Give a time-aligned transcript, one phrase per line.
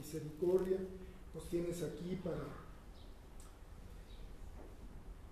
[0.00, 0.78] misericordia,
[1.34, 2.44] nos tienes aquí para,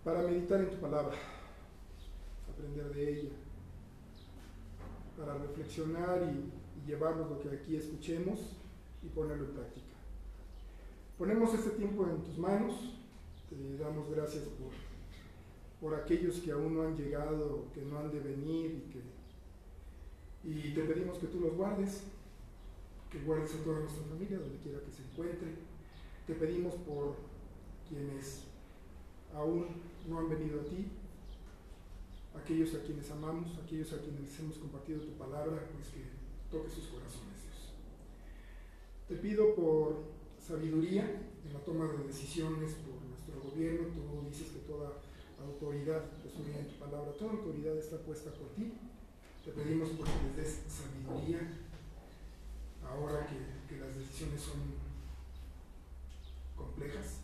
[0.05, 1.17] para meditar en tu palabra,
[2.53, 3.31] aprender de ella,
[5.17, 8.39] para reflexionar y, y llevarnos lo que aquí escuchemos
[9.03, 9.87] y ponerlo en práctica.
[11.17, 12.75] Ponemos este tiempo en tus manos,
[13.49, 14.71] te damos gracias por,
[15.81, 19.19] por aquellos que aún no han llegado, que no han de venir y que
[20.45, 22.05] y te pedimos que tú los guardes,
[23.11, 25.55] que guardes a toda nuestra familia, donde quiera que se encuentre.
[26.27, 27.17] Te pedimos por
[27.89, 28.45] quienes
[29.35, 29.67] aún
[30.09, 30.87] no han venido a ti,
[32.35, 36.05] aquellos a quienes amamos, aquellos a quienes hemos compartido tu palabra, pues que
[36.51, 37.29] toque sus corazones.
[39.09, 40.05] Te pido por
[40.39, 41.05] sabiduría
[41.47, 43.89] en la toma de decisiones por nuestro gobierno.
[43.89, 45.01] Tú dices que toda
[45.41, 48.73] autoridad, en tu palabra, toda autoridad está puesta por ti.
[49.45, 51.41] Te pedimos porque les des sabiduría
[52.91, 54.75] ahora que, las decisiones son
[56.57, 57.21] complejas.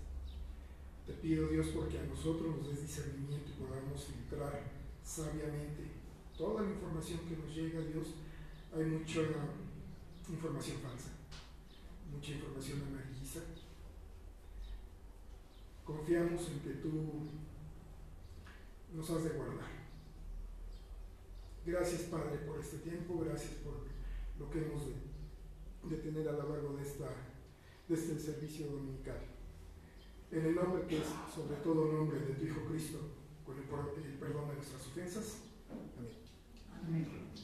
[1.07, 4.63] Te pido Dios porque a nosotros nos des discernimiento y podamos filtrar
[5.03, 5.91] sabiamente
[6.37, 8.09] toda la información que nos llega, Dios.
[8.75, 9.21] Hay mucha
[10.29, 11.11] información falsa,
[12.13, 13.41] mucha información amarillista.
[15.85, 17.29] Confiamos en que tú
[18.95, 19.75] nos has de guardar.
[21.67, 23.75] Gracias Padre por este tiempo, gracias por
[24.39, 24.83] lo que hemos
[25.89, 27.09] de, tener a lo largo de, esta,
[27.89, 29.21] de este servicio dominical.
[30.31, 31.05] En el nombre que es
[31.35, 32.99] sobre todo nombre de tu Hijo Cristo,
[33.45, 33.65] con el,
[34.05, 35.39] el perdón de nuestras ofensas.
[35.71, 37.07] Amén.
[37.07, 37.44] Amén.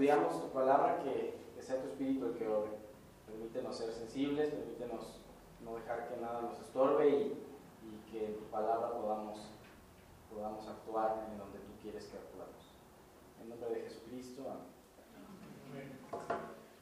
[0.00, 2.70] Estudiamos tu palabra, que, sea tu Espíritu el que obre.
[3.26, 5.20] Permítenos ser sensibles, permítenos
[5.62, 7.36] no dejar que nada nos estorbe y,
[8.10, 9.52] que en tu palabra podamos,
[10.32, 12.72] podamos actuar en donde tú quieres que actuemos.
[13.42, 14.42] En nombre de Jesucristo.
[15.70, 15.98] Amén.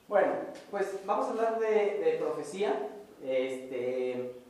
[0.06, 0.32] Bueno,
[0.70, 2.88] pues vamos a hablar de, de profecía.
[3.20, 4.40] Este,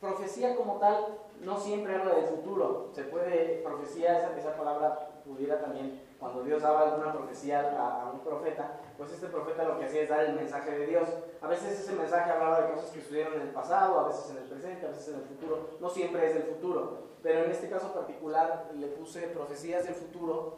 [0.00, 2.88] profecía como tal no siempre habla del futuro.
[2.94, 8.20] Se puede, profecía, esa, esa palabra pudiera también, cuando Dios daba alguna profecía a, un
[8.20, 11.08] profeta, pues este profeta lo que hacía es dar el mensaje de Dios.
[11.40, 14.38] A veces ese mensaje hablaba de cosas que sucedieron en el pasado, a veces en
[14.38, 15.68] el presente, a veces en el futuro.
[15.80, 17.08] No siempre es del futuro.
[17.22, 20.56] Pero en este caso particular le puse profecías del futuro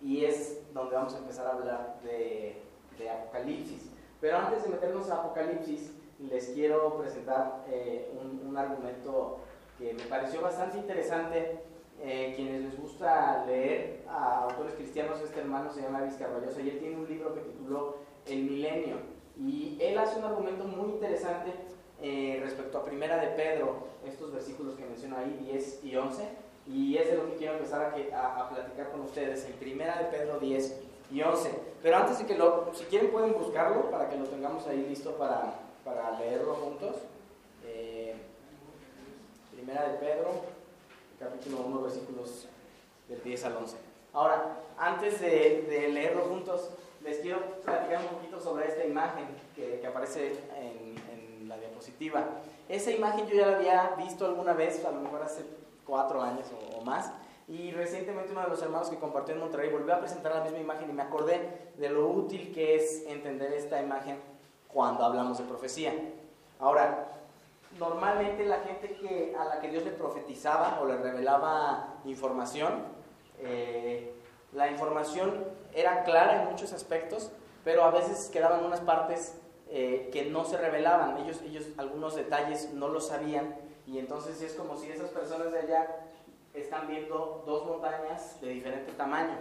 [0.00, 2.62] y es donde vamos a empezar a hablar de,
[2.98, 3.90] de Apocalipsis.
[4.20, 9.38] Pero antes de meternos a Apocalipsis, les quiero presentar eh, un, un argumento
[9.78, 11.64] que me pareció bastante interesante.
[12.02, 16.70] Eh, quienes les gusta leer a autores cristianos, este hermano se llama Luis Carballosa y
[16.70, 18.96] él tiene un libro que tituló El Milenio.
[19.38, 21.52] Y él hace un argumento muy interesante
[22.00, 26.28] eh, respecto a Primera de Pedro, estos versículos que menciono ahí, 10 y 11.
[26.66, 30.04] Y es de lo que quiero empezar a, a, platicar con ustedes, en Primera de
[30.04, 31.50] Pedro 10 y 11.
[31.82, 35.12] Pero antes de que lo, si quieren pueden buscarlo para que lo tengamos ahí listo
[35.16, 36.96] para, para leerlo juntos.
[37.66, 38.14] Eh,
[39.52, 40.30] Primera de Pedro,
[41.20, 42.48] capítulo 1, versículos
[43.06, 43.76] del 10 al 11.
[44.14, 46.70] Ahora, antes de, leerlo juntos,
[47.04, 50.98] les quiero platicar un poquito sobre esta imagen que, aparece en,
[51.46, 52.24] la diapositiva.
[52.68, 55.44] Esa imagen yo ya la había visto alguna vez, a lo mejor hace
[55.84, 57.12] cuatro años o, más,
[57.48, 60.60] y recientemente uno de los hermanos que compartió en Monterrey volvió a presentar la misma
[60.60, 64.20] imagen y me acordé de lo útil que es entender esta imagen
[64.68, 65.92] cuando hablamos de profecía.
[66.60, 67.19] Ahora,
[67.78, 72.84] normalmente la gente que, a la que Dios le profetizaba o le revelaba información,
[73.38, 74.14] eh,
[74.52, 77.30] la información era clara en muchos aspectos,
[77.64, 81.18] pero a veces quedaban unas partes eh, que no se revelaban.
[81.18, 83.56] Ellos, ellos algunos detalles no lo sabían
[83.86, 86.06] y entonces es como si esas personas de allá
[86.54, 89.36] están viendo dos montañas de diferente tamaño.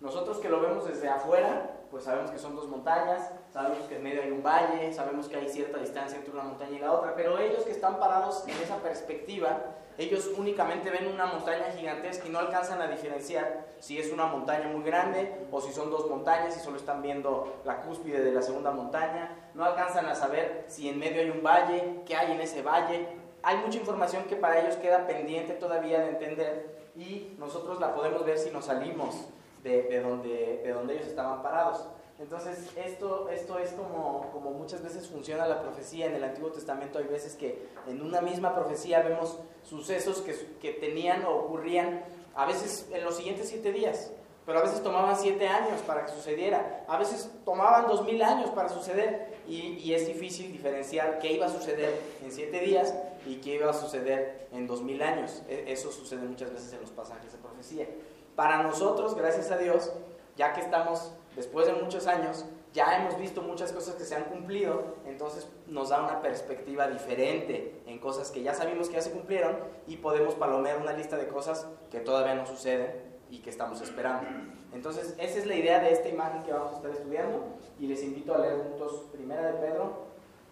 [0.00, 4.02] Nosotros que lo vemos desde afuera, pues sabemos que son dos montañas, sabemos que en
[4.02, 7.14] medio hay un valle, sabemos que hay cierta distancia entre una montaña y la otra,
[7.14, 9.60] pero ellos que están parados en esa perspectiva,
[9.96, 14.66] ellos únicamente ven una montaña gigantesca y no alcanzan a diferenciar si es una montaña
[14.66, 18.42] muy grande o si son dos montañas y solo están viendo la cúspide de la
[18.42, 22.40] segunda montaña, no alcanzan a saber si en medio hay un valle, qué hay en
[22.40, 23.06] ese valle.
[23.44, 28.24] Hay mucha información que para ellos queda pendiente todavía de entender y nosotros la podemos
[28.24, 29.28] ver si nos salimos
[29.64, 31.88] de, donde, de donde ellos estaban parados.
[32.20, 36.06] Entonces, esto, esto es como, como muchas veces funciona la profecía.
[36.06, 40.72] En el Antiguo Testamento hay veces que en una misma profecía vemos sucesos que, que
[40.72, 42.04] tenían o ocurrían
[42.36, 44.12] a veces en los siguientes siete días,
[44.46, 48.50] pero a veces tomaban siete años para que sucediera, a veces tomaban dos mil años
[48.50, 52.94] para suceder y, y, es difícil diferenciar qué iba a suceder en siete días
[53.26, 55.42] y qué iba a suceder en dos mil años.
[55.48, 57.86] E, eso sucede muchas veces en los pasajes de profecía.
[58.36, 59.92] Para nosotros, gracias a Dios,
[60.36, 64.24] ya que estamos después de muchos años, ya hemos visto muchas cosas que se han
[64.24, 69.12] cumplido, entonces nos da una perspectiva diferente en cosas que ya sabemos que ya se
[69.12, 72.90] cumplieron y podemos palomear una lista de cosas que todavía no suceden
[73.30, 74.26] y que estamos esperando.
[74.72, 77.44] Entonces, esa es la idea de esta imagen que vamos a estar estudiando
[77.78, 80.06] y les invito a leer juntos Primera de Pedro,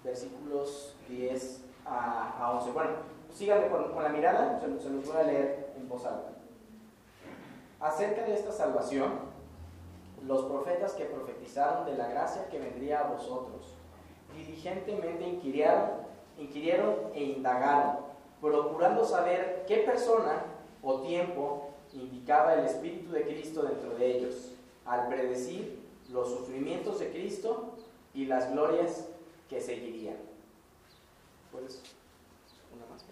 [0.04, 2.70] versículos 10 a, 11.
[2.70, 2.90] Bueno,
[3.32, 6.31] síganme con, la mirada, se, se los voy a leer en voz alta.
[7.82, 9.10] Acerca de esta salvación,
[10.24, 13.74] los profetas que profetizaron de la gracia que vendría a vosotros,
[14.36, 15.90] diligentemente inquirieron,
[16.38, 17.96] inquirieron e indagaron,
[18.40, 20.44] procurando saber qué persona
[20.80, 24.52] o tiempo indicaba el Espíritu de Cristo dentro de ellos,
[24.86, 27.72] al predecir los sufrimientos de Cristo
[28.14, 29.08] y las glorias
[29.48, 30.18] que seguirían.
[31.50, 31.82] Pues,
[32.72, 33.04] una más,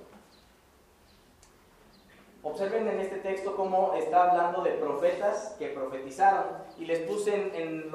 [2.43, 6.47] Observen en este texto cómo está hablando de profetas que profetizaron.
[6.79, 7.91] Y les puse en,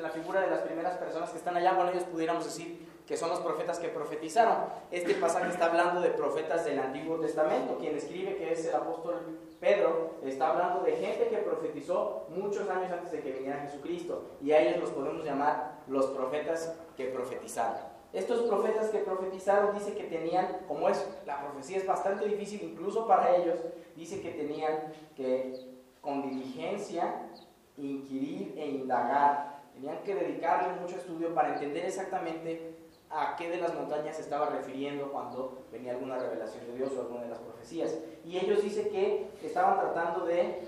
[0.00, 3.30] la figura de las primeras personas que están allá, bueno, ellos pudiéramos decir que son
[3.30, 4.64] los profetas que profetizaron.
[4.90, 7.78] Este pasaje está hablando de profetas del Antiguo Testamento.
[7.78, 12.90] Quien escribe, que es el apóstol Pedro, está hablando de gente que profetizó muchos años
[12.90, 14.30] antes de que viniera Jesucristo.
[14.42, 17.93] Y a ellos los podemos llamar los profetas que profetizaron.
[18.14, 23.08] Estos profetas que profetizaron dice que tenían, como es, la profecía es bastante difícil incluso
[23.08, 23.58] para ellos,
[23.96, 27.28] dice que tenían que con diligencia
[27.76, 29.62] inquirir e indagar.
[29.74, 32.76] Tenían que dedicarle mucho estudio para entender exactamente
[33.10, 37.00] a qué de las montañas se estaba refiriendo cuando venía alguna revelación de Dios o
[37.00, 37.96] alguna de las profecías.
[38.24, 40.60] Y ellos dicen que estaban tratando de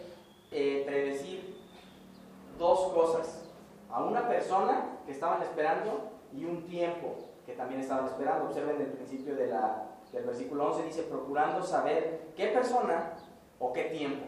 [0.50, 1.56] eh, predecir
[2.58, 3.44] dos cosas.
[3.88, 8.46] A una persona que estaban esperando y un tiempo que también estaban esperando.
[8.46, 13.12] Observen el principio del versículo 11, dice, procurando saber qué persona
[13.60, 14.26] o qué tiempo.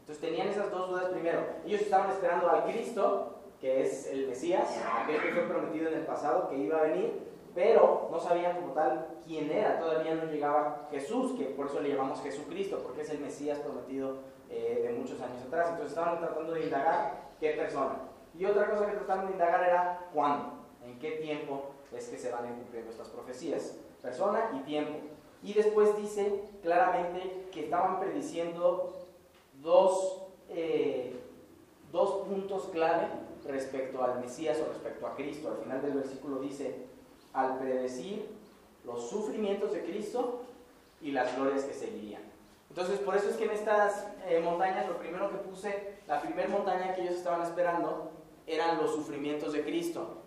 [0.00, 1.40] Entonces tenían esas dos dudas primero.
[1.64, 6.06] Ellos estaban esperando al Cristo, que es el Mesías, aquel que fue prometido en el
[6.06, 9.78] pasado, que iba a venir, pero no sabían como tal quién era.
[9.78, 14.18] Todavía no llegaba Jesús, que por eso le llamamos Jesucristo, porque es el Mesías prometido
[14.50, 15.70] eh, de muchos años atrás.
[15.70, 17.96] Entonces estaban tratando de indagar qué persona.
[18.34, 22.30] Y otra cosa que trataban de indagar era cuándo, en qué tiempo es que se
[22.30, 23.76] van a cumplir estas profecías.
[24.02, 24.98] Persona y tiempo.
[25.42, 28.96] Y después dice claramente que estaban prediciendo
[29.62, 31.14] dos, eh,
[31.92, 33.06] dos puntos clave
[33.46, 35.50] respecto al Mesías o respecto a Cristo.
[35.50, 36.86] Al final del versículo dice,
[37.32, 38.28] al predecir
[38.84, 40.42] los sufrimientos de Cristo
[41.00, 42.22] y las glorias que seguirían.
[42.70, 46.48] Entonces, por eso es que en estas eh, montañas, lo primero que puse, la primera
[46.48, 48.10] montaña que ellos estaban esperando,
[48.46, 50.22] eran los sufrimientos de Cristo.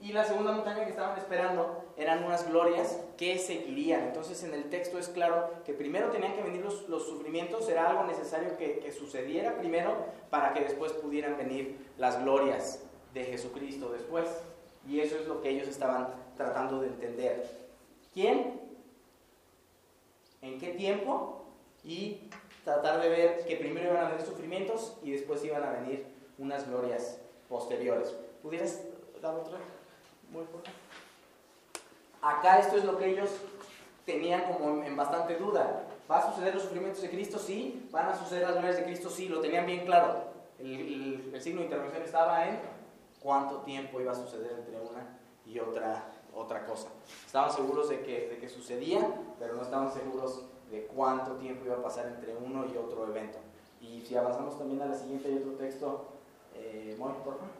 [0.00, 4.04] Y la segunda montaña que estaban esperando eran unas glorias que seguirían.
[4.04, 8.04] Entonces en el texto es claro que primero tenían que venir los, sufrimientos, era algo
[8.04, 9.96] necesario que, que, sucediera primero
[10.30, 14.28] para que después pudieran venir las glorias de Jesucristo después.
[14.86, 17.44] Y eso es lo que ellos estaban tratando de entender.
[18.14, 18.60] ¿Quién?
[20.42, 21.44] ¿En qué tiempo?
[21.82, 22.30] Y
[22.64, 26.06] tratar de ver que primero iban a venir sufrimientos y después iban a venir
[26.38, 28.14] unas glorias posteriores.
[28.42, 28.80] ¿Pudieras
[29.20, 29.58] dar otra?
[30.30, 30.78] Muy importante.
[32.20, 33.30] Acá esto es lo que ellos
[34.04, 35.84] tenían como en bastante duda.
[36.10, 37.38] ¿Va a suceder los sufrimientos de Cristo?
[37.38, 37.88] Sí.
[37.90, 39.08] ¿Van a suceder las glorias de Cristo?
[39.10, 39.28] Sí.
[39.28, 40.24] Lo tenían bien claro.
[40.58, 42.58] El, signo de intervención estaba en
[43.22, 46.88] cuánto tiempo iba a suceder entre una y otra, otra cosa.
[47.24, 51.76] Estaban seguros de que, de que sucedía, pero no estaban seguros de cuánto tiempo iba
[51.76, 53.38] a pasar entre uno y otro evento.
[53.80, 56.08] Y si avanzamos también a la siguiente, hay otro texto.
[56.54, 57.57] Eh, muy por favor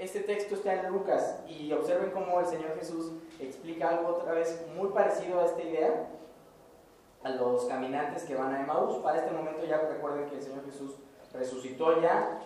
[0.00, 4.64] este texto está en Lucas y observen cómo el Señor Jesús explica algo otra vez
[4.74, 6.08] muy parecido a esta idea
[7.22, 8.96] a los caminantes que van a Emmaus.
[9.02, 10.94] Para este momento ya recuerden que el Señor Jesús
[11.34, 12.40] resucitó ya,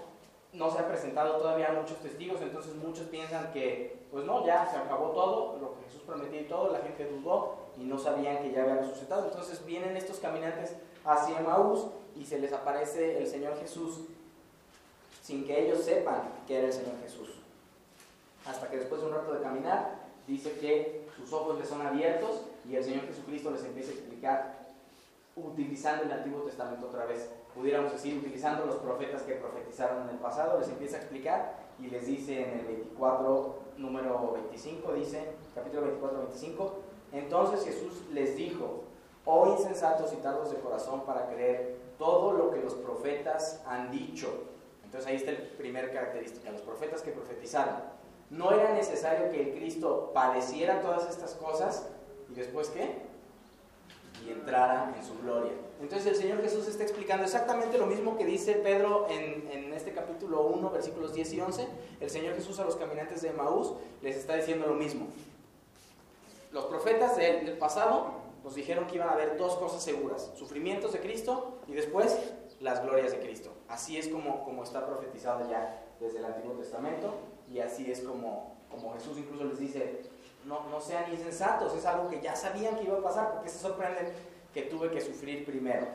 [0.53, 4.77] no se ha presentado todavía muchos testigos, entonces muchos piensan que, pues no, ya se
[4.77, 8.51] acabó todo, lo que Jesús prometió y todo, la gente dudó y no sabían que
[8.51, 9.27] ya había resucitado.
[9.27, 11.87] Entonces vienen estos caminantes hacia Emmaus
[12.17, 14.01] y se les aparece el Señor Jesús
[15.23, 17.44] sin que ellos sepan que era el Señor Jesús
[18.47, 22.43] hasta que después de un rato de caminar, dice que sus ojos les son abiertos
[22.69, 24.67] y el Señor Jesucristo les empieza a explicar,
[25.37, 30.17] utilizando el Antiguo Testamento otra vez, pudiéramos decir, utilizando los profetas que profetizaron en el
[30.17, 35.83] pasado, les empieza a explicar y les dice en el 24, número 25, dice, capítulo
[35.83, 36.75] 24, 25,
[37.13, 38.85] entonces Jesús les dijo,
[39.25, 44.29] oh insensatos y tardos de corazón para creer todo lo que los profetas han dicho.
[44.85, 47.94] Entonces ahí está la primera característica, los profetas que profetizaron
[48.37, 51.87] no era necesario que el Cristo padeciera todas estas cosas
[52.31, 53.03] y después qué?
[54.27, 55.53] Y entrara en su gloria.
[55.81, 59.93] Entonces el Señor Jesús está explicando exactamente lo mismo que dice Pedro en, en este
[59.93, 61.69] capítulo 1, versículos 10 y 11.
[62.01, 65.07] El Señor Jesús a los caminantes de Maús les está diciendo lo mismo.
[66.53, 70.93] Los profetas del, del pasado nos dijeron que iban a haber dos cosas seguras, sufrimientos
[70.93, 72.19] de Cristo y después
[72.61, 73.51] las glorias de Cristo.
[73.69, 77.15] Así es como, como está profetizado ya desde el Antiguo Testamento
[77.53, 80.03] y así es como, como Jesús incluso les dice,
[80.45, 83.59] no, no sean insensatos, es algo que ya sabían que iba a pasar, porque se
[83.59, 84.13] sorprenden
[84.53, 85.87] que tuve que sufrir primero.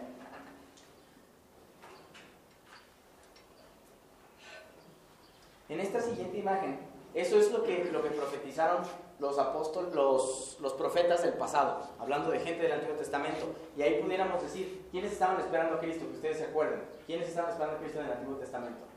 [5.70, 6.80] En esta siguiente imagen,
[7.14, 8.82] eso es lo que, lo que profetizaron
[9.20, 13.54] los apóstoles, los, los profetas del pasado, hablando de gente del Antiguo Testamento.
[13.78, 16.06] Y ahí pudiéramos decir, ¿quiénes estaban esperando a Cristo?
[16.08, 16.82] Que ustedes se acuerden.
[17.06, 18.89] ¿Quiénes estaban esperando a Cristo en el Antiguo Testamento?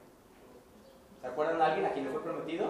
[1.23, 2.67] ¿Se acuerdan de alguien a quien le fue prometido?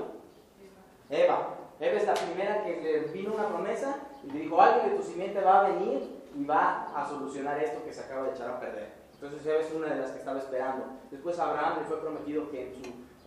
[1.09, 1.55] Eva.
[1.81, 5.03] Eva es la primera que le vino una promesa y le dijo, alguien de tu
[5.03, 8.61] simiente va a venir y va a solucionar esto que se acaba de echar a
[8.61, 8.93] perder.
[9.15, 10.85] Entonces Eva es una de las que estaba esperando.
[11.11, 12.75] Después Abraham le fue prometido que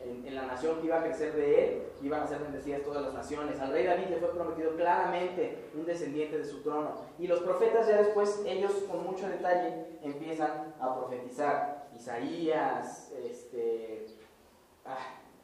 [0.04, 3.02] en, en, la nación que iba a crecer de él iban a ser bendecidas todas
[3.02, 3.60] las naciones.
[3.60, 6.92] Al rey David le fue prometido claramente un descendiente de su trono.
[7.18, 11.88] Y los profetas ya después, ellos con mucho detalle empiezan a profetizar.
[11.96, 14.06] Isaías, este,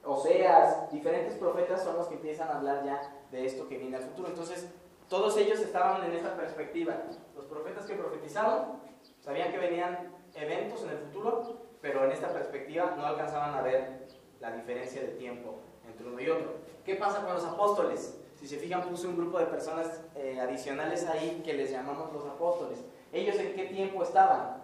[0.03, 3.01] Oseas, diferentes profetas son los que empiezan a hablar ya
[3.31, 4.29] de esto que viene al futuro.
[4.29, 4.67] Entonces,
[5.07, 6.95] todos ellos estaban en esta perspectiva.
[7.35, 8.79] Los profetas que profetizaron
[9.19, 14.07] sabían que venían eventos en el futuro, pero en esta perspectiva no alcanzaban a ver
[14.39, 16.55] la diferencia de tiempo entre uno y otro.
[16.85, 18.17] ¿Qué pasa con los apóstoles?
[18.39, 22.25] Si se fijan, puse un grupo de personas eh, adicionales ahí que les llamamos los
[22.25, 22.79] apóstoles.
[23.13, 24.63] ¿Ellos en qué tiempo estaban?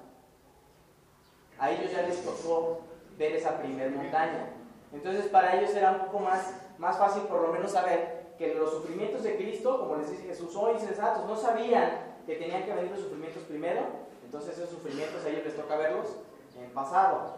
[1.60, 2.80] A ellos ya les tocó
[3.18, 4.57] ver esa primer montaña.
[4.94, 8.72] Entonces para ellos era un poco más, más fácil por lo menos saber que los
[8.72, 12.92] sufrimientos de Cristo, como les dice Jesús, son insensatos, no sabían que tenían que venir
[12.92, 13.82] los sufrimientos primero,
[14.24, 16.18] entonces esos sufrimientos a ellos les toca verlos
[16.58, 17.38] en pasado,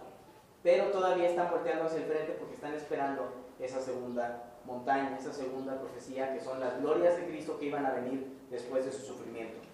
[0.63, 5.79] pero todavía están volteando hacia el frente porque están esperando esa segunda montaña, esa segunda
[5.79, 9.68] profecía que son las glorias de Cristo que iban a venir después de su sufrimiento.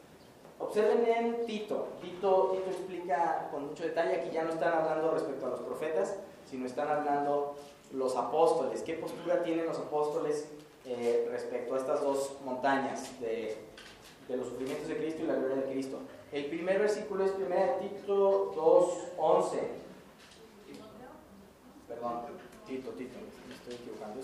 [0.58, 1.90] Observen en Tito.
[2.02, 6.18] Tito, Tito explica con mucho detalle, aquí ya no están hablando respecto a los profetas,
[6.50, 7.56] sino están hablando
[7.92, 8.82] los apóstoles.
[8.82, 10.50] ¿Qué postura tienen los apóstoles
[10.86, 13.58] eh, respecto a estas dos montañas de,
[14.30, 16.00] de, los sufrimientos de Cristo y la gloria de Cristo?
[16.32, 17.46] El primer versículo es 1
[17.82, 18.54] Tito
[19.18, 19.60] 2.11.
[21.90, 22.22] Perdón,
[22.66, 24.22] Tito, Tito, me estoy equivocando.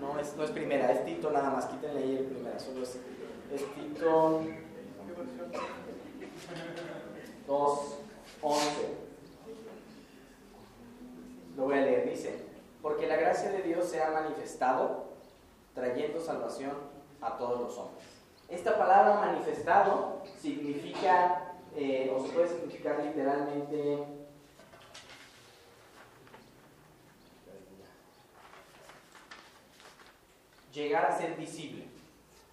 [0.00, 2.98] No es, no es primera, es Tito nada más, quítenle ahí el primera, solo es,
[3.52, 4.42] es Tito
[7.46, 8.62] 2.11.
[11.56, 12.44] Lo voy a leer, dice,
[12.82, 15.08] porque la gracia de Dios se ha manifestado
[15.74, 16.72] trayendo salvación
[17.20, 18.04] a todos los hombres.
[18.48, 24.04] Esta palabra manifestado significa, eh, o se puede significar literalmente,
[30.72, 31.97] llegar a ser visible.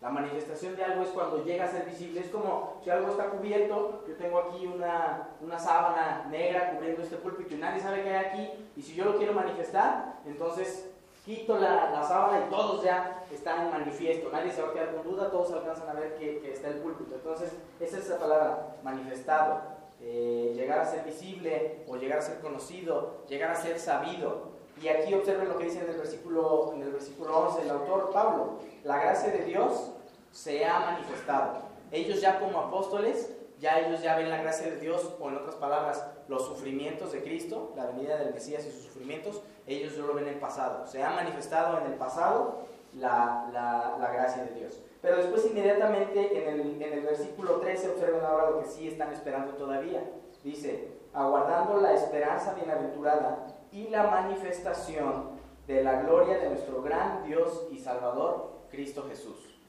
[0.01, 2.19] La manifestación de algo es cuando llega a ser visible.
[2.19, 7.15] Es como si algo está cubierto, yo tengo aquí una, una sábana negra cubriendo este
[7.15, 10.91] púlpito y nadie sabe qué hay aquí, y si yo lo quiero manifestar, entonces
[11.25, 14.95] quito la, la, sábana y todos ya están en manifiesto, nadie se va a quedar
[14.95, 17.15] con duda, todos alcanzan a ver que, está el púlpito.
[17.15, 19.62] Entonces, esa es la palabra, manifestado,
[20.01, 24.54] eh, llegar a ser visible o llegar a ser conocido, llegar a ser sabido.
[24.81, 28.11] Y aquí observen lo que dice en el versículo, en el versículo 11 el autor
[28.11, 29.91] Pablo, la gracia de Dios
[30.31, 31.59] se ha manifestado.
[31.91, 35.55] Ellos ya como apóstoles, ya ellos ya ven la gracia de Dios, o en otras
[35.55, 40.13] palabras, los sufrimientos de Cristo, la venida del Mesías y sus sufrimientos, ellos ya lo
[40.13, 40.85] ven en el pasado.
[40.88, 44.81] Se ha manifestado en el pasado la, la, la gracia de Dios.
[45.01, 49.13] Pero después inmediatamente en el, en el versículo 13 observen ahora lo que sí están
[49.13, 50.03] esperando todavía.
[50.43, 55.31] Dice, aguardando la esperanza bienaventurada y la manifestación
[55.67, 59.59] de la gloria de nuestro gran Dios y Salvador, Cristo Jesús.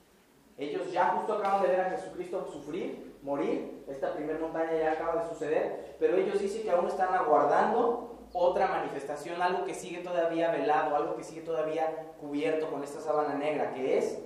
[0.57, 5.25] Ellos ya justo acaban de ver a Jesucristo sufrir, morir, esta primera montaña ya acaba
[5.25, 10.53] de suceder, pero ellos dicen que aún están aguardando otra manifestación, algo que sigue todavía
[10.53, 14.21] velado, algo que sigue todavía cubierto con esta sábana negra, que es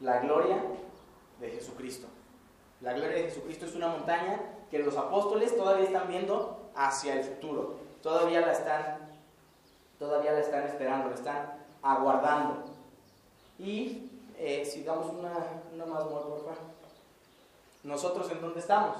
[0.00, 0.64] la gloria
[1.38, 2.08] de Jesucristo.
[2.80, 7.22] La gloria de Jesucristo es una montaña que los apóstoles todavía están viendo hacia el
[7.22, 9.01] futuro, todavía la están,
[10.02, 12.64] todavía la están esperando, la están aguardando.
[13.58, 15.32] Y eh, si damos una,
[15.72, 16.56] una más, por favor.
[17.84, 18.96] Nosotros en dónde estamos?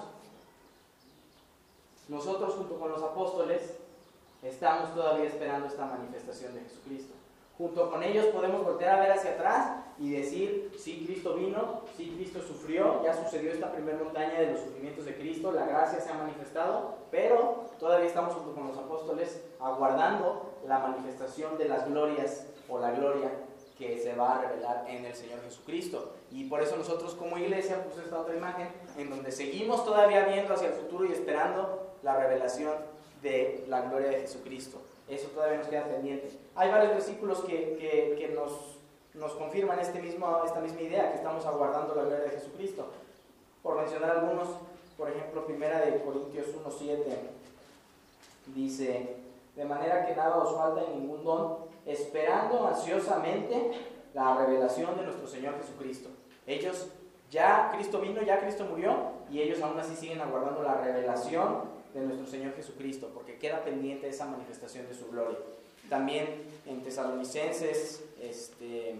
[2.08, 3.74] Nosotros junto con los apóstoles
[4.42, 7.14] estamos todavía esperando esta manifestación de Jesucristo.
[7.58, 12.14] Junto con ellos podemos voltear a ver hacia atrás y decir, sí, Cristo vino, sí,
[12.16, 16.10] Cristo sufrió, ya sucedió esta primera montaña de los sufrimientos de Cristo, la gracia se
[16.10, 22.46] ha manifestado, pero todavía estamos junto con los apóstoles aguardando la manifestación de las glorias
[22.68, 23.31] o la gloria
[23.79, 26.14] que se va a revelar en el Señor Jesucristo.
[26.31, 30.54] Y por eso nosotros como iglesia puse esta otra imagen en donde seguimos todavía viendo
[30.54, 32.72] hacia el futuro y esperando la revelación
[33.22, 34.81] de la gloria de Jesucristo.
[35.13, 36.31] Eso todavía nos queda pendiente.
[36.54, 38.79] Hay varios versículos que, que, que nos,
[39.13, 42.87] nos, confirman este mismo, esta misma idea, que estamos aguardando la gloria de Jesucristo.
[43.63, 44.48] Por mencionar algunos,
[44.96, 46.96] por ejemplo, primera de Corintios 1.7
[48.54, 49.17] dice,
[49.54, 53.73] de manera que nada os falta en ningún don, esperando ansiosamente
[54.15, 56.08] la revelación de nuestro Señor Jesucristo.
[56.46, 56.88] Ellos
[57.31, 62.00] ya Cristo vino, ya Cristo murió, y ellos aún así siguen aguardando la revelación de
[62.00, 65.38] nuestro Señor Jesucristo, porque queda pendiente esa manifestación de su gloria.
[65.88, 66.26] También
[66.66, 68.96] en Tesalonicenses, este,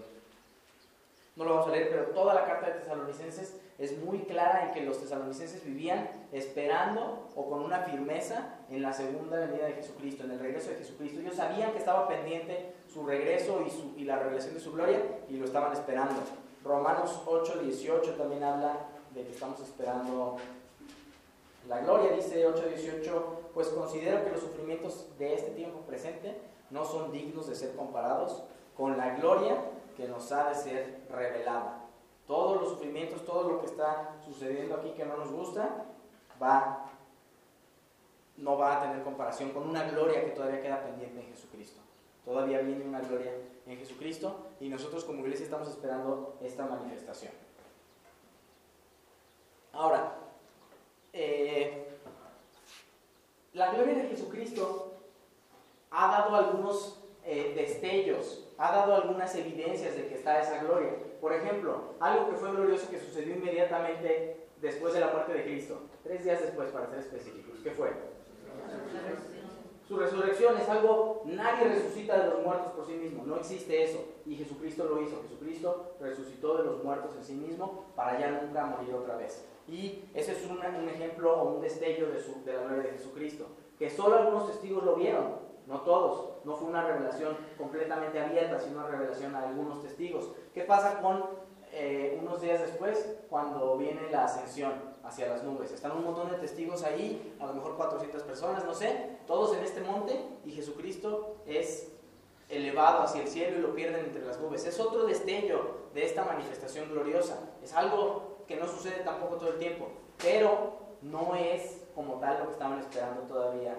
[1.35, 4.73] no lo vamos a leer, pero toda la carta de Tesalonicenses es muy clara en
[4.73, 10.23] que los tesalonicenses vivían esperando o con una firmeza en la segunda venida de Jesucristo,
[10.23, 11.19] en el regreso de Jesucristo.
[11.19, 15.01] Ellos sabían que estaba pendiente su regreso y, su, y la revelación de su gloria
[15.27, 16.21] y lo estaban esperando.
[16.63, 18.77] Romanos 8, 18 también habla
[19.13, 20.37] de que estamos esperando
[21.67, 26.37] la gloria, dice 8.18, pues considero que los sufrimientos de este tiempo presente
[26.69, 28.43] no son dignos de ser comparados
[28.75, 29.57] con la gloria
[29.95, 31.85] que nos ha de ser revelada.
[32.27, 35.85] Todos los sufrimientos, todo lo que está sucediendo aquí que no nos gusta,
[36.41, 36.89] va
[38.37, 41.79] no va a tener comparación con una gloria que todavía queda pendiente en Jesucristo.
[42.25, 43.31] Todavía viene una gloria
[43.65, 47.31] en Jesucristo y nosotros como iglesia estamos esperando esta manifestación.
[49.71, 50.22] Ahora,
[51.13, 51.87] eh,
[53.53, 54.93] la gloria de Jesucristo
[55.91, 60.89] ha dado algunos eh, destellos, ha dado algunas evidencias de que está esa gloria.
[61.21, 65.81] Por ejemplo, algo que fue glorioso que sucedió inmediatamente después de la muerte de Cristo,
[66.03, 67.59] tres días después para ser específicos.
[67.63, 67.91] ¿Qué fue?
[69.87, 74.03] Su resurrección es algo, nadie resucita de los muertos por sí mismo, no existe eso.
[74.25, 78.65] Y Jesucristo lo hizo, Jesucristo resucitó de los muertos en sí mismo para ya nunca
[78.65, 79.45] morir otra vez.
[79.67, 80.59] Y ese es un,
[80.89, 83.47] ejemplo o un destello de, de la gloria de Jesucristo,
[83.79, 85.35] que solo algunos testigos lo vieron,
[85.67, 86.43] no todos.
[86.43, 90.31] No fue una revelación completamente abierta, sino una revelación a algunos testigos.
[90.53, 91.23] ¿Qué pasa con
[91.75, 95.71] eh, unos días después, cuando viene la ascensión hacia las nubes.
[95.71, 99.63] Están un montón de testigos ahí, a lo mejor 400 personas, no sé, todos en
[99.63, 101.91] este monte y Jesucristo es
[102.47, 104.63] elevado hacia el cielo y lo pierden entre las nubes.
[104.67, 107.39] Es otro destello de esta manifestación gloriosa.
[107.63, 109.89] Es algo no sucede tampoco todo el tiempo,
[110.21, 113.75] pero no es como tal lo que estaban esperando todavía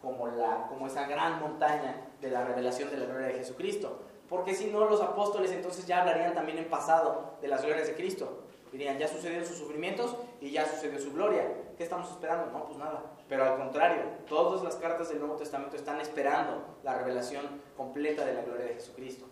[0.00, 3.98] como, la, como esa gran montaña de la revelación de la gloria de Jesucristo.
[4.28, 7.94] Porque si no, los apóstoles entonces ya hablarían también en pasado de las glorias de
[7.94, 8.44] Cristo.
[8.70, 11.50] Dirían, ya sucedieron sus sufrimientos y ya sucedió su gloria.
[11.78, 12.50] ¿Qué estamos esperando?
[12.52, 13.02] No, pues nada.
[13.28, 18.34] Pero al contrario, todas las cartas del Nuevo Testamento están esperando la revelación completa de
[18.34, 19.26] la gloria de Jesucristo.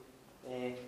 [0.47, 0.79] Eh,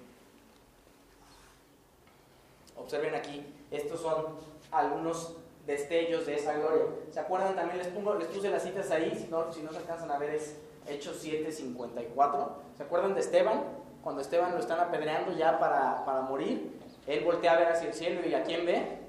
[2.76, 4.26] observen aquí, estos son
[4.70, 6.86] algunos destellos de esa gloria.
[7.10, 7.54] ¿Se acuerdan?
[7.54, 10.18] También les, pongo, les puse las citas ahí, si no, si no se alcanzan a
[10.18, 10.56] ver es
[10.86, 12.48] Hechos 7:54.
[12.76, 13.62] ¿Se acuerdan de Esteban?
[14.02, 17.94] cuando Esteban lo están apedreando ya para, para morir, él voltea a ver hacia el
[17.94, 19.00] cielo y ¿a quién ve?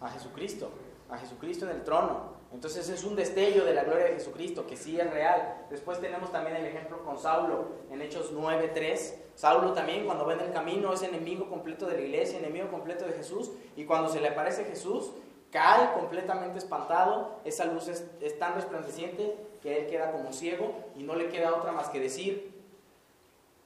[0.00, 0.70] A Jesucristo,
[1.08, 2.31] a Jesucristo en el trono.
[2.52, 5.66] Entonces es un destello de la gloria de Jesucristo, que sí es real.
[5.70, 9.14] Después tenemos también el ejemplo con Saulo en Hechos 9.3.
[9.34, 13.06] Saulo también cuando va en el camino es enemigo completo de la iglesia, enemigo completo
[13.06, 13.50] de Jesús.
[13.76, 15.12] Y cuando se le aparece Jesús,
[15.50, 17.40] cae completamente espantado.
[17.44, 21.54] Esa luz es, es tan resplandeciente que él queda como ciego y no le queda
[21.54, 22.52] otra más que decir,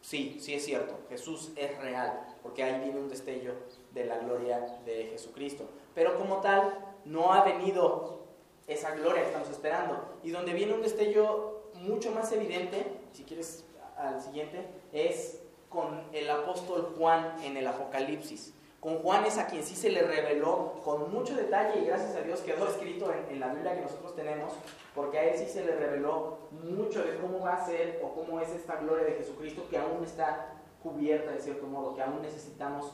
[0.06, 3.54] Sí, sí es cierto, Jesús es real, porque ahí viene un destello
[3.92, 5.64] de la gloria de Jesucristo.
[5.96, 8.25] Pero como tal, no ha venido
[8.66, 10.18] esa gloria que estamos esperando.
[10.22, 13.64] Y donde viene un destello mucho más evidente, si quieres
[13.96, 18.54] al siguiente, es con el apóstol Juan en el Apocalipsis.
[18.80, 22.20] Con Juan es a quien sí se le reveló con mucho detalle y gracias a
[22.20, 24.52] Dios quedó escrito en, la Biblia que nosotros tenemos
[24.94, 28.40] porque a él sí se le reveló mucho de cómo va a ser o cómo
[28.40, 30.52] es esta gloria de Jesucristo que aún está
[30.82, 32.92] cubierta de cierto modo, que aún necesitamos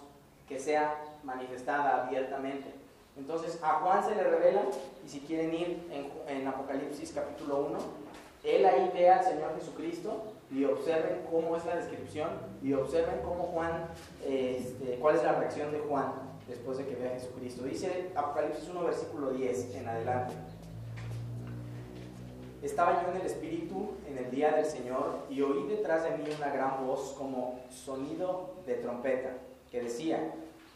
[0.48, 2.72] que sea manifestada abiertamente.
[3.16, 4.62] Entonces a Juan se le revela,
[5.04, 5.88] y si quieren ir
[6.28, 7.78] en, Apocalipsis capítulo 1,
[8.44, 12.30] él ahí ve al Señor Jesucristo y observen cómo es la descripción
[12.62, 13.86] y observen cómo Juan,
[14.26, 16.12] este, cuál es la reacción de Juan
[16.48, 17.64] después de que vea a Jesucristo.
[17.64, 20.34] Dice Apocalipsis 1, versículo 10 en adelante.
[22.62, 26.24] Estaba yo en el Espíritu en el día del Señor y oí detrás de mí
[26.36, 29.34] una gran voz como sonido de trompeta
[29.70, 30.32] que decía,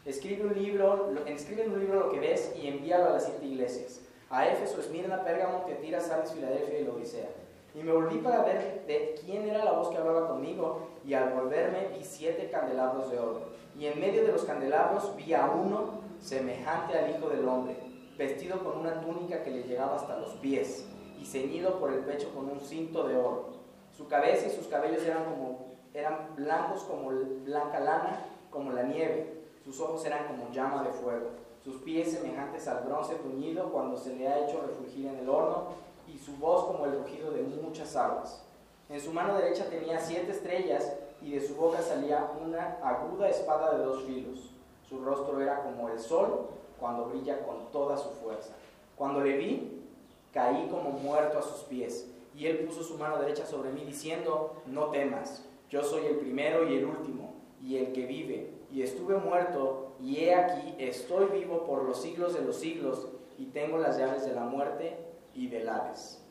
[0.07, 3.45] escribe un libro, escribe en un libro lo que ves y envíalo a las siete
[3.45, 7.29] iglesias, a Éfeso, Esmirna, Pérgamo, Tiatira, Sardis, Filadelfia y Odisea.
[7.75, 11.33] Y me volví para ver de quién era la voz que hablaba conmigo y al
[11.33, 13.41] volverme vi siete candelabros de oro.
[13.77, 17.75] Y en medio de los candelabros vi a uno semejante al Hijo del Hombre,
[18.17, 20.87] vestido con una túnica que le llegaba hasta los pies
[21.21, 23.49] y ceñido por el pecho con un cinto de oro.
[23.95, 27.09] Su cabeza y sus cabellos eran, como, eran blancos como
[27.43, 29.36] blanca lana, como la nieve.
[29.67, 31.31] Sus ojos eran como llama de fuego.
[31.61, 35.65] Sus pies semejantes al bronce tuñido cuando se le ha hecho refugir en el horno,
[36.07, 38.45] y su voz como el rugido de muchas aguas.
[38.87, 43.77] En su mano derecha tenía siete estrellas, y de su boca salía una aguda espada
[43.77, 44.51] de dos filos.
[44.87, 46.47] Su rostro era como el sol
[46.79, 48.53] cuando brilla con toda su fuerza.
[48.95, 49.83] Cuando le vi,
[50.31, 52.07] caí como muerto a sus pies.
[52.33, 56.69] Y él puso su mano derecha sobre mí diciendo, no temas, yo soy el primero
[56.69, 58.56] y el último, y el que vive.
[58.71, 63.07] Y estuve muerto, y he aquí, estoy vivo por los siglos de los siglos,
[63.37, 64.97] y tengo las llaves de la muerte
[65.33, 66.21] y del Hades.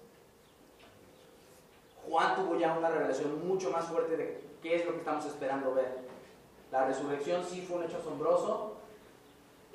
[2.09, 5.75] Juan tuvo ya una revelación mucho más fuerte de qué es lo que estamos esperando
[5.75, 5.99] ver.
[6.71, 8.77] La resurrección sí fue un hecho asombroso,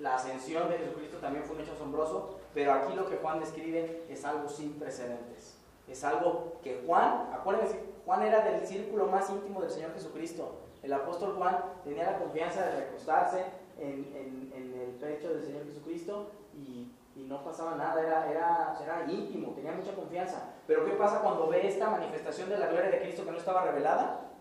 [0.01, 4.03] la ascensión de Jesucristo también fue un hecho asombroso, pero aquí lo que Juan describe
[4.09, 5.57] es algo sin precedentes.
[5.87, 10.55] Es algo que Juan, acuérdense, Juan era del círculo más íntimo del Señor Jesucristo.
[10.83, 13.45] El apóstol Juan tenía la confianza de recostarse
[13.79, 19.51] en, el pecho del Señor Jesucristo y y no pasaba nada, era, era, era íntimo,
[19.53, 20.53] tenía mucha confianza.
[20.65, 23.63] Pero ¿qué pasa cuando ve esta manifestación de la gloria de Cristo que no estaba
[23.63, 24.31] revelada?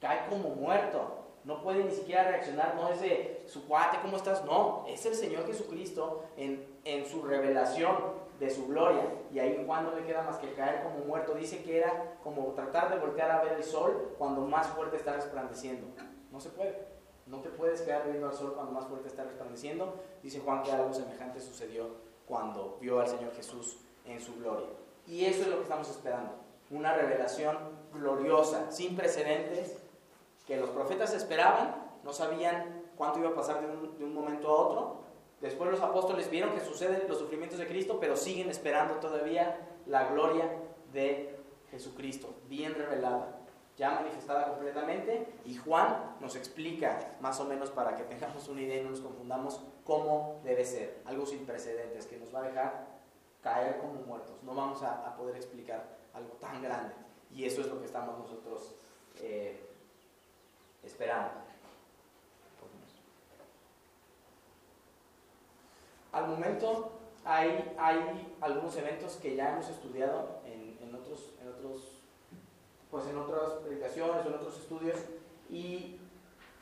[0.00, 1.18] Cae como muerto.
[1.44, 4.44] No puede ni siquiera reaccionar, no es de su cuate, ¿cómo estás?
[4.44, 7.96] No, es el Señor Jesucristo en, en su revelación
[8.42, 9.04] de su gloria.
[9.32, 11.34] Y ahí Juan no le queda más que caer como muerto.
[11.34, 15.12] Dice que era como tratar de voltear a ver el sol cuando más fuerte está
[15.12, 15.86] resplandeciendo.
[16.30, 16.86] No se puede.
[17.26, 19.94] No te puedes quedar viendo al sol cuando más fuerte está resplandeciendo.
[20.22, 21.86] Dice Juan que algo semejante sucedió
[22.26, 24.66] cuando vio al Señor Jesús en su gloria.
[25.06, 26.32] Y eso es lo que estamos esperando.
[26.70, 27.56] Una revelación
[27.92, 29.78] gloriosa, sin precedentes,
[30.46, 35.01] que los profetas esperaban, no sabían cuánto iba a pasar de un, momento a otro.
[35.42, 40.08] Después los apóstoles vieron que suceden los sufrimientos de Cristo, pero siguen esperando todavía la
[40.12, 40.48] gloria
[40.92, 41.36] de
[41.72, 43.40] Jesucristo, bien revelada,
[43.76, 45.26] ya manifestada completamente.
[45.44, 49.00] Y Juan nos explica, más o menos para que tengamos una idea y no nos
[49.00, 51.00] confundamos, cómo debe ser.
[51.06, 52.86] Algo sin precedentes que nos va a dejar
[53.42, 54.40] caer como muertos.
[54.44, 56.94] No vamos a, poder explicar algo tan grande.
[57.32, 58.76] Y eso es lo que estamos nosotros
[59.20, 59.60] eh,
[60.84, 61.51] esperando.
[66.12, 66.92] Al momento
[67.24, 72.02] hay, hay algunos eventos que ya hemos estudiado en, en, otros, en, otros,
[72.90, 74.98] pues en otras predicaciones en otros estudios.
[75.50, 75.98] Y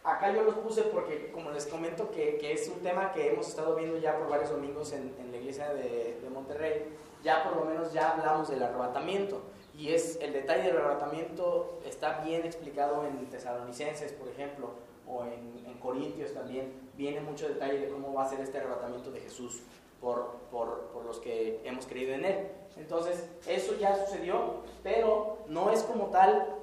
[0.04, 3.48] acá yo los puse porque como les comento que, que, es un tema que hemos
[3.48, 6.84] estado viendo ya por varios domingos en, en la iglesia de, de Monterrey,
[7.22, 9.42] ya por lo menos ya hablamos del arrebatamiento.
[9.76, 14.70] Y es el detalle del arrebatamiento está bien explicado en Tesalonicenses, por ejemplo,
[15.06, 19.10] o en, en, Corintios también, viene mucho detalle de cómo va a ser este arrebatamiento
[19.10, 19.62] de Jesús
[20.02, 22.48] por, por, por, los que hemos creído en Él.
[22.76, 26.56] Entonces, eso ya sucedió, pero no es como tal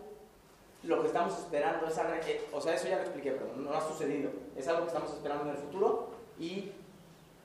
[0.84, 2.08] lo que estamos esperando, esa,
[2.54, 5.46] o sea, eso ya lo expliqué, pero no ha sucedido, es algo que estamos esperando
[5.46, 6.10] en el futuro
[6.40, 6.72] y,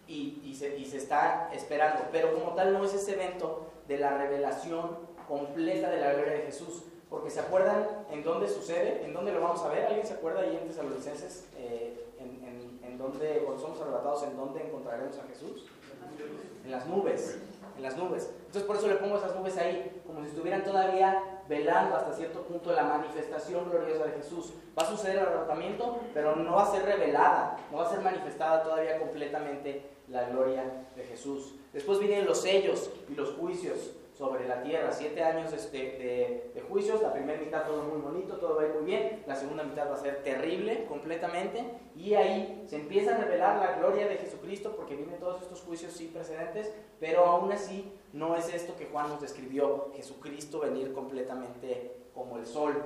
[0.06, 3.96] y, y, se, y se está esperando, pero como tal no es ese evento de
[3.96, 6.82] la revelación completa de la gloria de Jesús.
[7.08, 9.84] Porque se acuerdan en dónde sucede, en dónde lo vamos a ver.
[9.84, 11.44] ¿Alguien se acuerda ahí en Tesalonicenses?
[11.58, 12.11] Eh,
[13.10, 15.66] cuando somos arrebatados, en dónde encontraremos a Jesús?
[16.64, 17.38] En las nubes.
[17.76, 18.30] En las nubes.
[18.46, 22.42] Entonces, por eso le pongo esas nubes ahí, como si estuvieran todavía velando hasta cierto
[22.42, 24.52] punto la manifestación gloriosa de Jesús.
[24.78, 28.00] Va a suceder el arrebatamiento, pero no va a ser revelada, no va a ser
[28.00, 31.54] manifestada todavía completamente la gloria de Jesús.
[31.72, 33.92] Después vienen los sellos y los juicios
[34.22, 34.92] sobre la tierra.
[34.92, 38.66] Siete años este, de, de, juicios, la primera mitad todo muy bonito, todo va a
[38.66, 41.64] ir muy bien, la segunda mitad va a ser terrible completamente
[41.96, 45.92] y ahí se empieza a revelar la gloria de Jesucristo porque vienen todos estos juicios
[45.92, 51.96] sin precedentes, pero aún así no es esto que Juan nos describió, Jesucristo venir completamente
[52.14, 52.76] como el sol,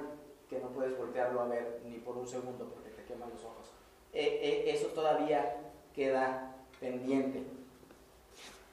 [0.48, 3.74] que no puedes voltearlo a ver ni por un segundo porque te queman los ojos.
[4.14, 5.54] Eh, eh, eso todavía
[5.92, 7.42] queda pendiente.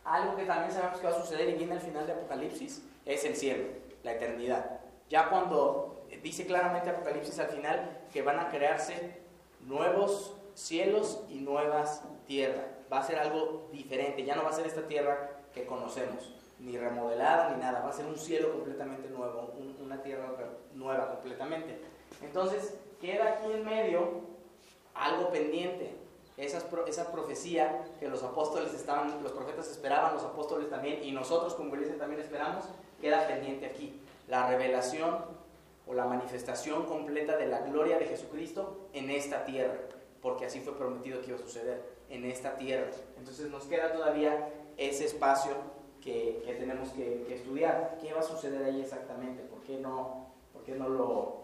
[0.06, 3.24] Algo que también sabemos que va a suceder y viene al final de Apocalipsis es
[3.26, 3.66] el cielo,
[4.04, 4.80] la eternidad.
[5.10, 9.22] Ya cuando dice claramente Apocalipsis al final que van a crearse
[9.62, 12.66] nuevos cielos y nuevas tierras.
[12.92, 16.78] Va a ser algo diferente, ya no va a ser esta tierra que conocemos, ni
[16.78, 20.30] remodelada ni nada, va a ser un cielo completamente nuevo, una tierra
[20.74, 21.80] nueva completamente.
[22.22, 24.22] Entonces, queda aquí en medio
[24.94, 25.96] algo pendiente,
[26.38, 31.76] esa profecía que los apóstoles estaban, los profetas esperaban, los apóstoles también, y nosotros como
[31.76, 32.66] iglesia también esperamos,
[33.00, 34.00] queda pendiente aquí.
[34.28, 35.18] La revelación
[35.86, 39.76] o la manifestación completa de la gloria de Jesucristo en esta tierra,
[40.22, 42.92] porque así fue prometido que iba a suceder, en esta tierra.
[43.18, 45.52] Entonces nos queda todavía ese espacio
[46.02, 47.98] que, tenemos que, estudiar.
[48.02, 49.44] ¿Qué va a suceder ahí exactamente?
[49.44, 51.44] ¿Por qué no, por qué no lo...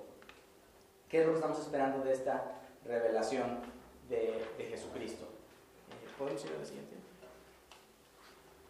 [1.07, 3.59] ¿Qué es lo que estamos esperando de esta revelación
[4.10, 5.26] de, Jesucristo.
[5.26, 6.99] Eh, ¿Podemos ir a la?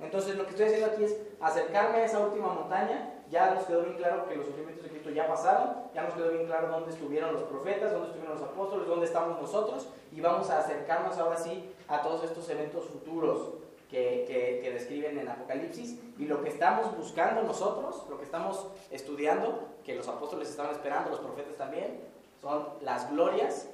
[0.06, 3.16] Entonces lo que estoy haciendo aquí es acercarme a esa última montaña.
[3.30, 5.76] Ya nos quedó bien claro que los sufrimientos de Cristo ya pasaron.
[5.94, 9.42] Ya nos quedó bien claro dónde estuvieron los profetas, dónde estuvieron los apóstoles, dónde estamos
[9.42, 9.90] nosotros.
[10.12, 13.50] Y vamos a acercarnos ahora sí a todos estos eventos futuros
[13.90, 18.68] que, que, que, describen en Apocalipsis y lo que estamos buscando nosotros, lo que estamos
[18.92, 22.00] estudiando, que los apóstoles estaban esperando, los profetas también,
[22.40, 23.68] son las glorias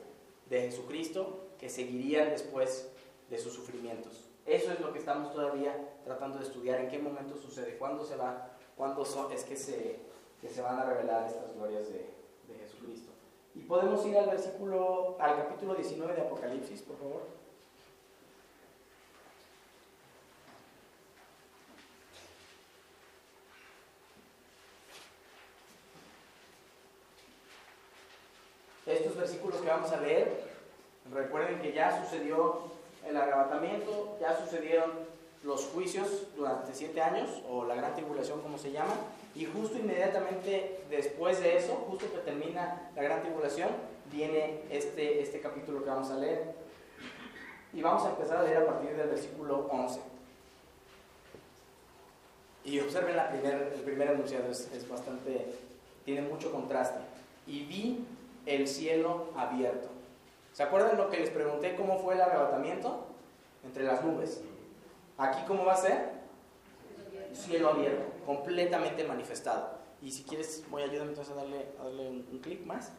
[0.49, 2.89] de Jesucristo que seguirían después
[3.29, 4.29] de sus sufrimientos.
[4.45, 8.15] Eso es lo que estamos todavía tratando de estudiar, en qué momento sucede, cuándo se
[8.15, 9.99] va, cuándo es que se,
[10.39, 12.13] que se van a revelar estas glorias de,
[12.47, 13.11] de Jesucristo.
[13.55, 17.21] Y podemos ir al versículo, al capítulo 19 de Apocalipsis, por favor.
[28.85, 30.54] Estos versículos que vamos a leer
[31.13, 32.61] Recuerden que ya sucedió
[33.07, 34.91] el arrebatamiento, ya sucedieron
[35.43, 38.93] los juicios durante siete años, o la gran tribulación como se llama,
[39.35, 43.69] y justo inmediatamente después de eso, justo que termina la gran tribulación,
[44.11, 46.55] viene este, este capítulo que vamos a leer.
[47.73, 49.99] Y vamos a empezar a leer a partir del versículo 11.
[52.63, 55.53] Y observen la primer, el primer enunciado, es, es bastante,
[56.05, 56.99] tiene mucho contraste.
[57.45, 58.05] Y vi
[58.45, 59.89] el cielo abierto.
[60.55, 63.07] ¿Se acuerdan lo que les pregunté cómo fue el arrebatamiento?
[63.65, 64.41] Entre las nubes.
[65.17, 66.11] Aquí, ¿cómo va a ser?
[67.33, 69.71] Cielo abierto, completamente manifestado.
[70.01, 71.65] Y si quieres, voy a ayudarme entonces a darle,
[72.07, 72.93] un, un clic más.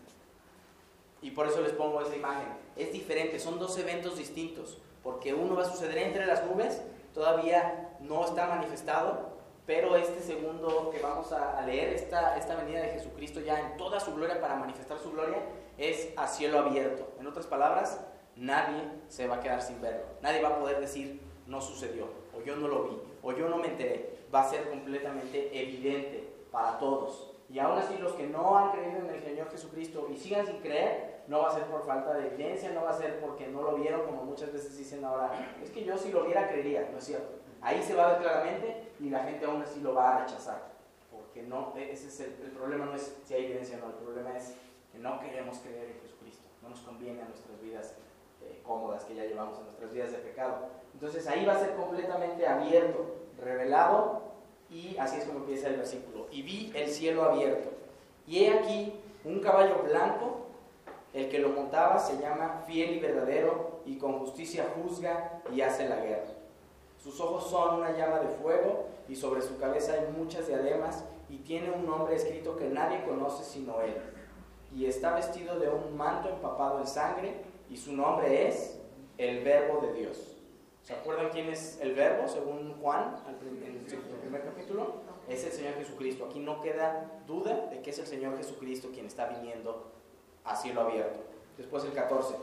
[1.23, 2.47] Y por eso les pongo esta imagen.
[2.77, 4.77] Es diferente, son dos eventos distintos.
[5.03, 6.83] Porque uno va a suceder entre las nubes,
[7.15, 9.31] todavía no está manifestado,
[9.65, 13.99] pero este segundo que vamos a, leer, esta, esta venida de Jesucristo ya en toda
[13.99, 15.39] su gloria para manifestar su gloria,
[15.79, 17.09] es a cielo abierto.
[17.19, 18.01] En otras palabras,
[18.37, 20.05] nadie se va a quedar sin verlo.
[20.23, 23.59] Nadie va a poder decir, no sucedió, o yo no lo vi, o yo no
[23.59, 24.17] me enteré.
[24.35, 27.33] Va a ser completamente evidente para todos.
[27.49, 30.59] Y aún así los que no han creído en el Señor Jesucristo y sigan sin
[30.59, 33.63] creer, no va a ser por falta de evidencia, no va a ser porque no
[33.63, 35.31] lo vieron, como muchas veces dicen ahora,
[35.63, 37.37] es que yo si lo viera creería, no es cierto.
[37.61, 40.77] Ahí se va a ver claramente y la gente aún así lo va a rechazar.
[41.11, 44.05] Porque no, e, ese es el, problema no es si hay evidencia o no, el
[44.05, 44.57] problema es
[45.01, 46.49] no queremos creer en Jesucristo.
[46.63, 47.95] No nos conviene a nuestras vidas
[48.43, 50.69] eh, cómodas que ya llevamos, en nuestras vidas de pecado.
[50.95, 54.23] Entonces ahí va a ser completamente abierto, revelado
[54.71, 56.27] y así es como empieza el versículo.
[56.31, 57.71] Y vi el cielo abierto.
[58.27, 58.93] Y he aquí
[59.25, 60.47] un caballo blanco,
[61.13, 65.89] el que lo montaba se llama fiel y verdadero y con justicia juzga y hace
[65.89, 66.29] la guerra.
[66.99, 71.39] Sus ojos son una llama de fuego y sobre su cabeza hay muchas diademas y
[71.39, 73.95] tiene un nombre escrito que nadie conoce sino él.
[74.75, 78.79] Y está vestido de un manto empapado en sangre y su nombre es
[79.19, 80.37] el Verbo de Dios.
[80.83, 84.95] ¿Se acuerdan quién es el Verbo según Juan en el primer capítulo?
[85.29, 86.27] Es el Señor Jesucristo.
[86.27, 89.91] Aquí no queda duda de que es el Señor Jesucristo quien está viniendo
[90.45, 91.19] a cielo abierto.
[91.57, 92.37] Después el 14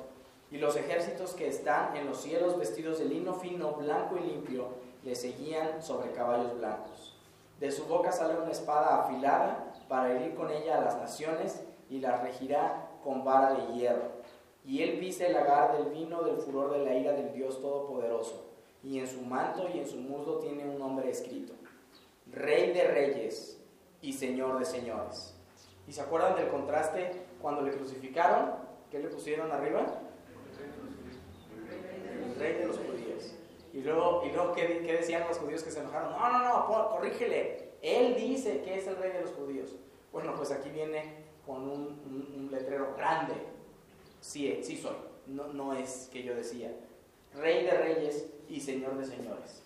[0.52, 4.68] y los ejércitos que están en los cielos vestidos de lino fino, blanco y limpio,
[5.04, 7.16] le seguían sobre caballos blancos.
[7.60, 12.00] De su boca sale una espada afilada para herir con ella a las naciones y
[12.00, 14.24] las regirá con vara de hierro.
[14.66, 18.50] Y él pisa el lagar del vino del furor de la ira del Dios Todopoderoso.
[18.84, 21.54] Y en su manto y en su muslo tiene un nombre escrito.
[22.32, 23.62] Rey de reyes
[24.02, 25.36] y Señor de señores.
[25.88, 27.12] ¿Y se acuerdan del contraste
[27.42, 28.52] cuando le crucificaron?
[28.90, 29.86] ¿Qué le pusieron arriba?
[32.38, 33.36] rey de los judíos.
[33.74, 36.12] Y luego, y luego ¿qué, decían los judíos que se enojaron?
[36.12, 37.74] No, no, no, corrígele.
[37.82, 39.76] Él dice que es el rey de los judíos.
[40.12, 43.34] Bueno, pues aquí viene con un, letrero grande.
[44.22, 44.96] Sí, sí soy.
[45.28, 46.72] No, no es que yo decía.
[47.34, 49.62] Rey de reyes y señor de señores.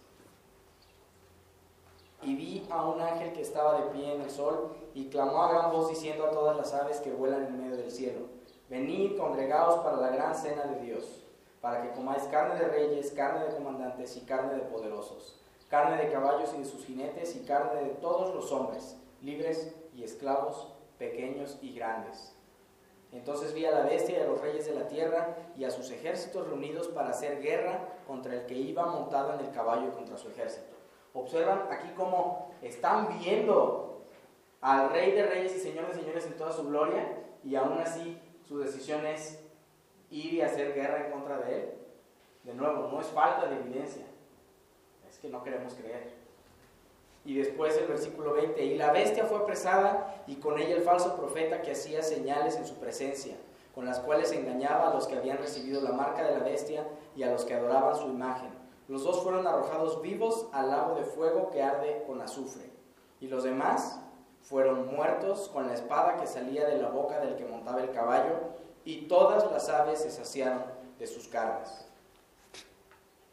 [2.23, 5.51] Y vi a un ángel que estaba de pie en el sol y clamó a
[5.51, 8.21] gran voz diciendo a todas las aves que vuelan en medio del cielo,
[8.69, 11.27] venid congregados para la gran cena de Dios
[11.61, 15.35] para que comáis carne de reyes, carne de comandantes y carne de poderosos,
[15.69, 20.03] carne de caballos y de sus jinetes y carne de todos los hombres, libres y
[20.03, 20.67] esclavos,
[20.97, 22.33] pequeños y grandes.
[23.11, 25.89] Entonces vi a la bestia y a los reyes de la tierra y a sus
[25.91, 30.17] ejércitos reunidos para hacer guerra contra el que iba montado en el caballo y contra
[30.17, 30.75] su ejército.
[31.13, 34.05] Observan aquí cómo están viendo
[34.61, 38.21] al rey de reyes y señor de señores en toda su gloria y aún así
[38.47, 39.43] su decisión es
[40.09, 41.73] ir y hacer guerra en contra de él.
[42.43, 44.05] De nuevo, no es falta de evidencia,
[45.09, 46.16] es que no queremos creer.
[47.27, 51.17] Y después el versículo 20, y la bestia fue apresada y con ella el falso
[51.17, 53.35] profeta que hacía señales en su presencia,
[53.75, 57.23] con las cuales engañaba a los que habían recibido la marca de la bestia y
[57.23, 58.47] a los que adoraban su imagen.
[58.87, 62.71] Los dos fueron arrojados vivos al lago de fuego que arde con azufre.
[63.19, 63.99] Y los demás
[64.41, 68.39] fueron muertos con la espada que salía de la boca del que montaba el caballo
[68.85, 70.63] y todas las aves se saciaron
[70.97, 71.89] de sus carnes.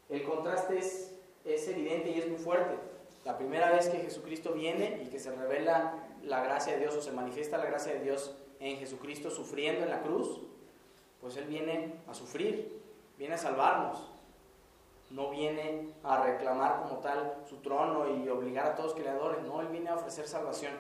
[0.09, 1.15] El contraste es,
[1.45, 2.94] es evidente y es muy fuerte.
[3.25, 7.03] La primera vez que Jesucristo viene y que se revela la gracia de Dios o
[7.03, 10.41] se manifiesta la gracia de Dios en Jesucristo sufriendo en la cruz,
[11.21, 12.83] pues Él viene a sufrir,
[13.19, 14.11] viene a salvarnos.
[15.11, 19.47] No viene a reclamar como tal su trono y obligar a todos que le adoren.
[19.47, 20.73] No, Él viene a ofrecer salvación.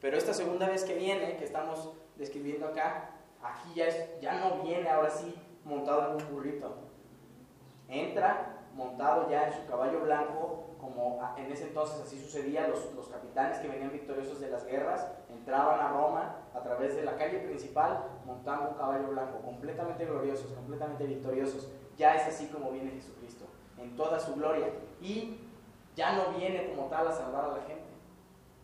[0.00, 3.10] Pero esta segunda vez que viene, que estamos describiendo acá,
[3.42, 3.86] Aquí ya,
[4.20, 5.34] ya no viene ahora sí
[5.64, 6.74] montado en un burrito.
[7.88, 13.08] Entra montado ya en su caballo blanco, como en ese entonces así sucedía, los, los
[13.08, 17.38] capitanes que venían victoriosos de las guerras entraban a Roma a través de la calle
[17.40, 21.70] principal montando un caballo blanco, completamente gloriosos, completamente victoriosos.
[21.96, 23.44] Ya es así como viene Jesucristo,
[23.78, 24.68] en toda su gloria.
[25.00, 25.38] Y
[25.96, 27.84] Ya no viene como tal a salvar a la gente,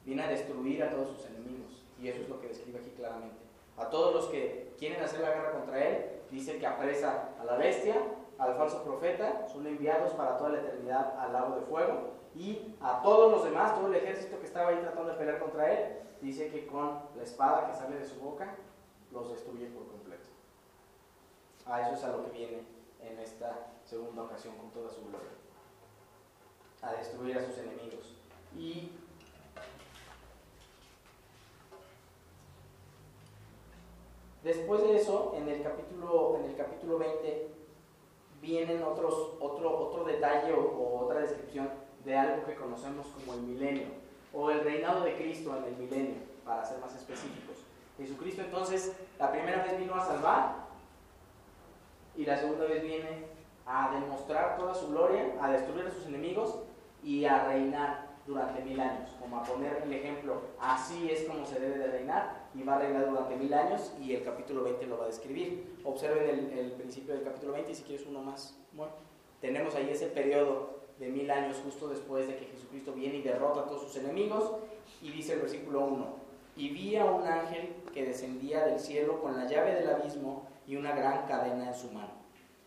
[0.05, 1.85] viene a destruir a todos sus enemigos.
[2.01, 3.37] Y eso es lo que describe aquí claramente.
[3.77, 7.57] A todos los que quieren hacer la guerra contra él, dice que apresa a la
[7.57, 7.97] bestia,
[8.39, 12.17] al falso profeta, son enviados para toda la eternidad al lago de fuego.
[12.35, 15.73] Y a todos los demás, todo el ejército que estaba ahí tratando de pelear contra
[15.73, 18.57] él, dice que con la espada que sale de su boca,
[19.11, 20.29] los destruye por completo.
[21.65, 22.67] A eso es a lo que viene
[23.01, 25.31] en esta segunda ocasión con toda su gloria.
[26.83, 28.17] A destruir a sus enemigos.
[28.55, 28.93] Y
[34.43, 37.56] después de eso, en el capítulo, en el capítulo 20,
[38.47, 41.69] vienen otros, otro, otro detalle o, otra descripción
[42.05, 43.89] de algo que conocemos como el milenio,
[44.33, 47.57] o el reinado de Cristo en el milenio, para ser más específicos.
[47.99, 50.67] Jesucristo entonces la primera vez vino a salvar
[52.15, 53.27] y la segunda vez viene
[53.67, 56.61] a demostrar toda su gloria, a destruir a sus enemigos
[57.03, 61.59] y a reinar durante mil años, como a poner el ejemplo, así es como se
[61.59, 64.99] debe de reinar y va a reinar durante mil años y el capítulo 20 lo
[64.99, 65.77] va a describir.
[65.85, 68.59] Observen el, principio del capítulo 20 y si quieres uno más.
[68.73, 68.93] Bueno,
[69.41, 73.61] tenemos ahí ese periodo de mil años justo después de que Jesucristo viene y derrota
[73.61, 74.53] a todos sus enemigos
[75.03, 76.07] y dice el versículo 1,
[76.57, 80.77] y vi a un ángel que descendía del cielo con la llave del abismo y
[80.77, 82.13] una gran cadena en su mano.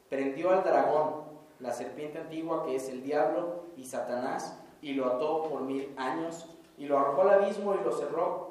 [0.09, 1.23] Prendió al dragón,
[1.59, 6.47] la serpiente antigua que es el diablo y Satanás, y lo ató por mil años,
[6.77, 8.48] y lo arrojó al abismo y lo cerró,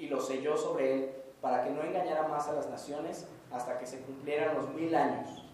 [0.00, 1.10] y lo selló sobre él,
[1.42, 5.44] para que no engañara más a las naciones hasta que se cumplieran los mil años.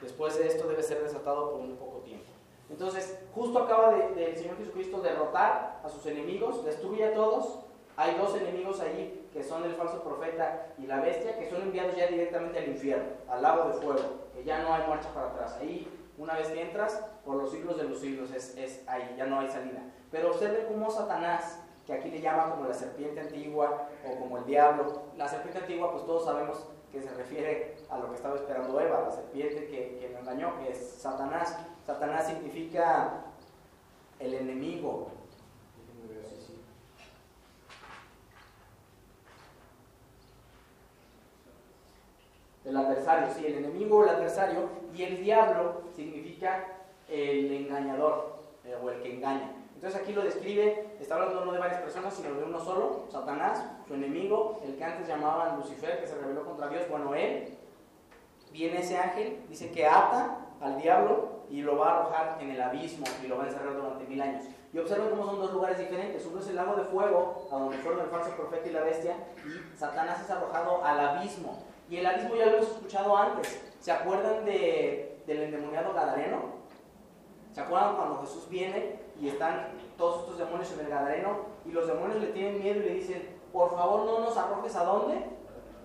[0.00, 2.26] Después de esto debe ser desatado por un poco tiempo.
[2.70, 7.60] Entonces, justo acaba de, el Señor Jesucristo derrotar a sus enemigos, destruye a todos.
[7.96, 11.96] Hay dos enemigos allí, que son el falso profeta y la bestia, que son enviados
[11.96, 15.58] ya directamente al infierno, al lago de fuego, que ya no hay marcha para atrás.
[15.60, 19.26] Ahí, una vez que entras, por los siglos de los siglos, es, es ahí, ya
[19.26, 19.82] no hay salida.
[20.10, 24.44] Pero observe cómo Satanás, que aquí le llaman como la serpiente antigua o como el
[24.44, 28.78] diablo, la serpiente antigua, pues todos sabemos que se refiere a lo que estaba esperando
[28.78, 31.56] Eva, la serpiente que, que lo engañó, que es Satanás.
[31.86, 33.24] Satanás significa
[34.18, 35.08] el enemigo.
[42.66, 44.68] El adversario, sí, el enemigo o el adversario.
[44.94, 46.66] Y el diablo significa
[47.08, 49.57] el engañador eh, o el que engaña.
[49.78, 53.62] Entonces aquí lo describe, está hablando no de varias personas, sino de uno solo, Satanás,
[53.86, 56.82] su enemigo, el que antes llamaban Lucifer, que se rebeló contra Dios.
[56.90, 57.56] Bueno, él,
[58.50, 62.60] viene ese ángel, dice que ata al diablo y lo va a arrojar en el
[62.60, 64.46] abismo y lo va a encerrar durante mil años.
[64.72, 66.26] Y observen cómo son dos lugares diferentes.
[66.26, 69.14] Uno es el lago de fuego, a donde fueron el falso profeta y la bestia,
[69.46, 71.56] y Satanás es arrojado al abismo.
[71.88, 73.62] Y el abismo ya lo hemos escuchado antes.
[73.78, 76.57] ¿Se acuerdan de, del endemoniado Gadareno?
[77.58, 81.88] ¿Se acuerdan cuando Jesús viene y están todos estos demonios en el Gadareno y los
[81.88, 85.24] demonios le tienen miedo y le dicen, por favor no nos arrojes a dónde?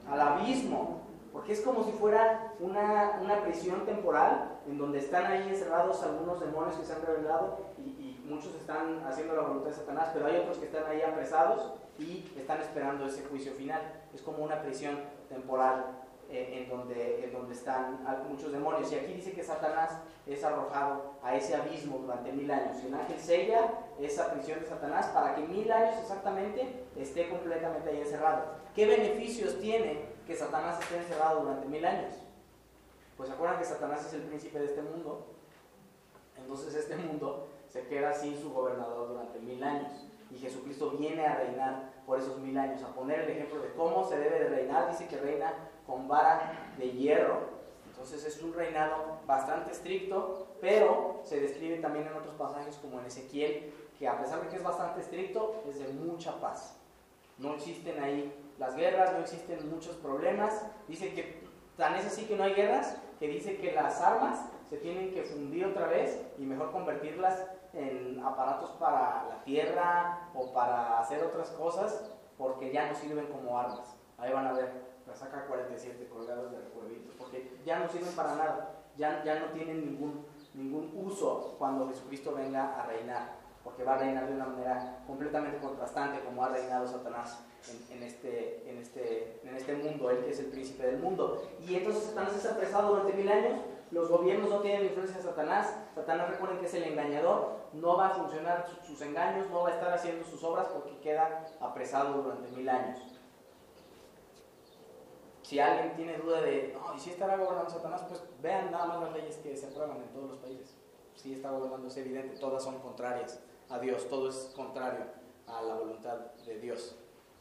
[0.08, 1.02] Al abismo.
[1.32, 6.40] Porque es como si fuera una, una prisión temporal en donde están ahí encerrados algunos
[6.40, 10.38] demonios que se han revelado y, muchos están haciendo la voluntad de Satanás, pero hay
[10.38, 13.82] otros que están ahí apresados y están esperando ese juicio final.
[14.14, 14.98] Es como una prisión
[15.28, 16.03] temporal
[16.34, 18.92] en, donde, en donde están muchos demonios.
[18.92, 22.78] Y aquí dice que Satanás es arrojado a ese abismo durante mil años.
[22.84, 27.90] Y el ángel sella esa prisión de Satanás para que mil años exactamente esté completamente
[27.90, 28.64] ahí encerrado.
[28.76, 32.14] ¿Qué beneficios tiene que Satanás esté encerrado durante mil años?
[33.16, 35.28] Pues se acuerdan que Satanás es el príncipe de este mundo.
[36.38, 39.92] Entonces este mundo se queda sin su gobernador durante mil años.
[40.32, 44.04] Y Jesucristo viene a reinar por esos mil años, a poner el ejemplo de cómo
[44.04, 44.90] se debe de reinar.
[44.90, 45.54] Dice que reina
[45.86, 47.54] con vara de hierro.
[47.88, 53.06] Entonces es un reinado bastante estricto, pero se describe también en otros pasajes como en
[53.06, 56.78] Ezequiel, que a pesar de que es bastante estricto, es de mucha paz.
[57.38, 60.66] No existen ahí las guerras, no existen muchos problemas.
[60.88, 61.44] Dice que
[61.78, 65.24] tan es así que no hay guerras, que dice que las armas se tienen que
[65.24, 71.50] fundir otra vez y mejor convertirlas en aparatos para la tierra o para hacer otras
[71.52, 73.96] cosas, porque ya no sirven como armas.
[74.18, 78.36] Ahí van a ver la saca 47 colgados de recuerditos, porque ya no sirven para
[78.36, 83.94] nada, ya, ya no tienen ningún, ningún uso cuando Jesucristo venga a reinar, porque va
[83.94, 87.46] a reinar de una manera completamente contrastante como ha reinado Satanás
[87.92, 91.48] en, este, en, este, en este mundo, él que es el príncipe del mundo.
[91.60, 93.60] Y entonces Satanás es apresado durante mil años,
[93.92, 98.08] los gobiernos no tienen influencia de Satanás, Satanás recuerden que es el engañador, no va
[98.08, 102.50] a funcionar sus engaños, no va a estar haciendo sus obras porque queda apresado durante
[102.50, 103.13] mil años.
[105.44, 108.06] Si alguien tiene duda de, no, ¿y si estará gobernando Satanás?
[108.08, 110.76] Pues vean nada más las leyes que se aprueban en todos los países.
[111.16, 113.40] sí está gobernando, es evidente, todas son contrarias
[113.70, 115.06] a Dios, todo es contrario
[115.46, 116.96] a la voluntad de Dios.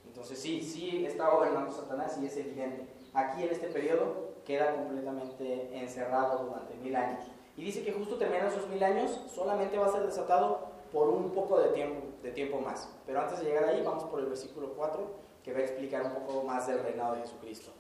[0.05, 2.87] Entonces sí, sí está gobernando Satanás y es evidente.
[3.15, 7.25] Aquí en este periodo queda completamente encerrado durante mil años.
[7.57, 11.31] Y dice que justo terminan esos mil años, solamente va a ser desatado por un
[11.31, 12.89] poco de tiempo, de tiempo más.
[13.07, 15.07] Pero antes de llegar ahí, vamos por el versículo 4,
[15.45, 17.73] que va a explicar un poco más del reinado de Jesucristo.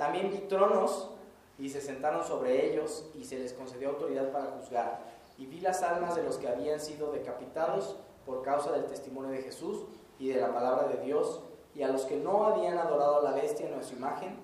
[0.00, 1.10] También vi tronos
[1.58, 4.98] y se sentaron sobre ellos y se les concedió autoridad para juzgar.
[5.36, 9.42] Y vi las almas de los que habían sido decapitados por causa del testimonio de
[9.42, 9.84] Jesús
[10.18, 11.42] y de la palabra de Dios,
[11.74, 14.38] y a los que no habían adorado a la bestia en su imagen,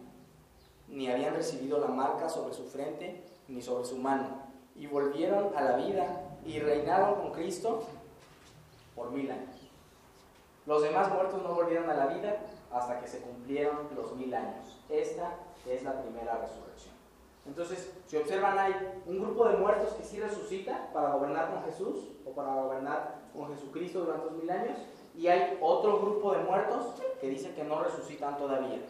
[0.88, 4.42] ni habían recibido la marca sobre su frente ni sobre su mano,
[4.74, 7.82] y volvieron a la vida y reinaron con Cristo
[8.94, 9.56] por mil años.
[10.66, 14.76] Los demás muertos no volvieron a la vida hasta que se cumplieron los mil años.
[14.90, 15.32] Esta
[15.68, 16.94] es la primera resurrección.
[17.46, 18.74] Entonces, si observan, hay
[19.06, 23.48] un grupo de muertos que sí resucita para gobernar con Jesús o para gobernar con
[23.54, 24.78] Jesucristo durante los mil años,
[25.16, 28.80] y hay otro grupo de muertos que dice que no resucitan todavía.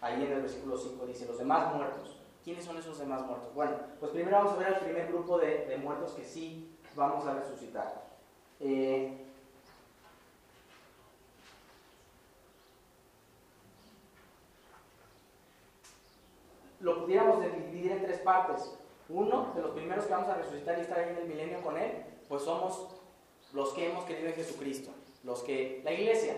[0.00, 2.16] Ahí en el versículo 5 dice, los demás muertos.
[2.42, 3.54] ¿Quiénes son esos demás muertos?
[3.54, 7.26] Bueno, pues primero vamos a ver al primer grupo de, de muertos que sí vamos
[7.26, 8.10] a resucitar.
[8.58, 9.29] Eh,
[16.80, 18.76] lo pudiéramos dividir en tres partes.
[19.08, 21.76] Uno, de los primeros que vamos a resucitar y estar ahí en el milenio con
[21.76, 22.88] Él, pues somos
[23.52, 24.90] los que hemos creído en Jesucristo.
[25.24, 26.36] Los que, la iglesia,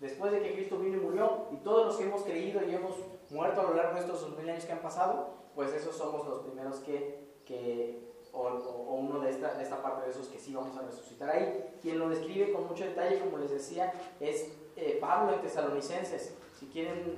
[0.00, 2.96] después de que Cristo vino y murió, y todos los que hemos creído y hemos
[3.30, 6.40] muerto a lo largo de estos mil años que han pasado, pues esos somos los
[6.40, 10.76] primeros que, que o, uno de esta, de esta parte de esos que sí vamos
[10.76, 11.76] a resucitar ahí.
[11.80, 16.34] Quien lo describe con mucho detalle, como les decía, es eh, Pablo en Tesalonicenses.
[16.58, 17.16] Si quieren,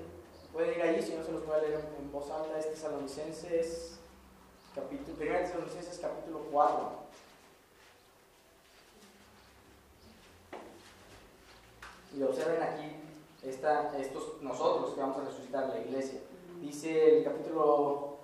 [0.54, 3.98] pueden ir ahí, si no se los voy a leer en, voz alta, es Tesalonicenses,
[4.72, 6.90] capítulo, 1 Tesalonicenses capítulo 4.
[12.16, 12.92] Y observen aquí
[13.42, 16.20] esta, estos nosotros que vamos a resucitar la iglesia.
[16.60, 18.18] Dice el capítulo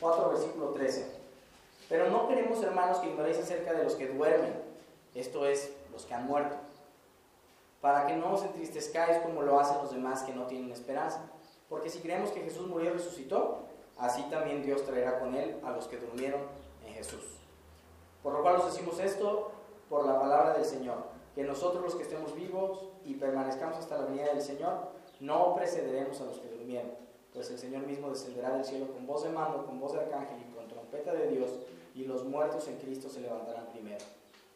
[0.00, 1.16] 4, versículo 13.
[1.88, 4.52] Pero no queremos, hermanos, que ignoréis acerca de los que duermen,
[5.14, 6.56] esto es, los que han muerto,
[7.80, 11.22] para que no os entristezcáis como lo hacen los demás que no tienen esperanza.
[11.68, 13.58] Porque si creemos que Jesús murió y resucitó,
[13.98, 16.40] así también Dios traerá con él a los que durmieron
[16.86, 17.38] en Jesús.
[18.22, 19.52] Por lo cual os decimos esto
[19.88, 20.96] por la palabra del Señor,
[21.34, 24.88] que nosotros los que estemos vivos y permanezcamos hasta la venida del Señor,
[25.20, 26.90] no precederemos a los que durmieron,
[27.32, 30.40] pues el Señor mismo descenderá del cielo con voz de mando, con voz de arcángel
[30.40, 31.50] y con trompeta de Dios,
[31.94, 34.04] y los muertos en Cristo se levantarán primero.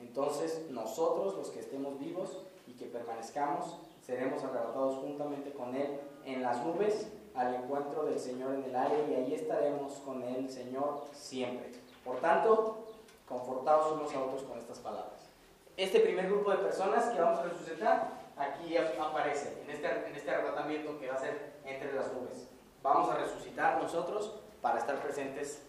[0.01, 6.43] Entonces nosotros, los que estemos vivos y que permanezcamos, seremos arrebatados juntamente con Él en
[6.43, 11.05] las nubes al encuentro del Señor en el aire y ahí estaremos con el Señor
[11.12, 11.73] siempre.
[12.05, 12.87] Por tanto,
[13.29, 15.29] confortados unos a otros con estas palabras.
[15.77, 20.31] Este primer grupo de personas que vamos a resucitar, aquí aparece, en este, en este
[20.31, 22.49] arrebatamiento que va a ser entre las nubes.
[22.83, 25.62] Vamos a resucitar nosotros para estar presentes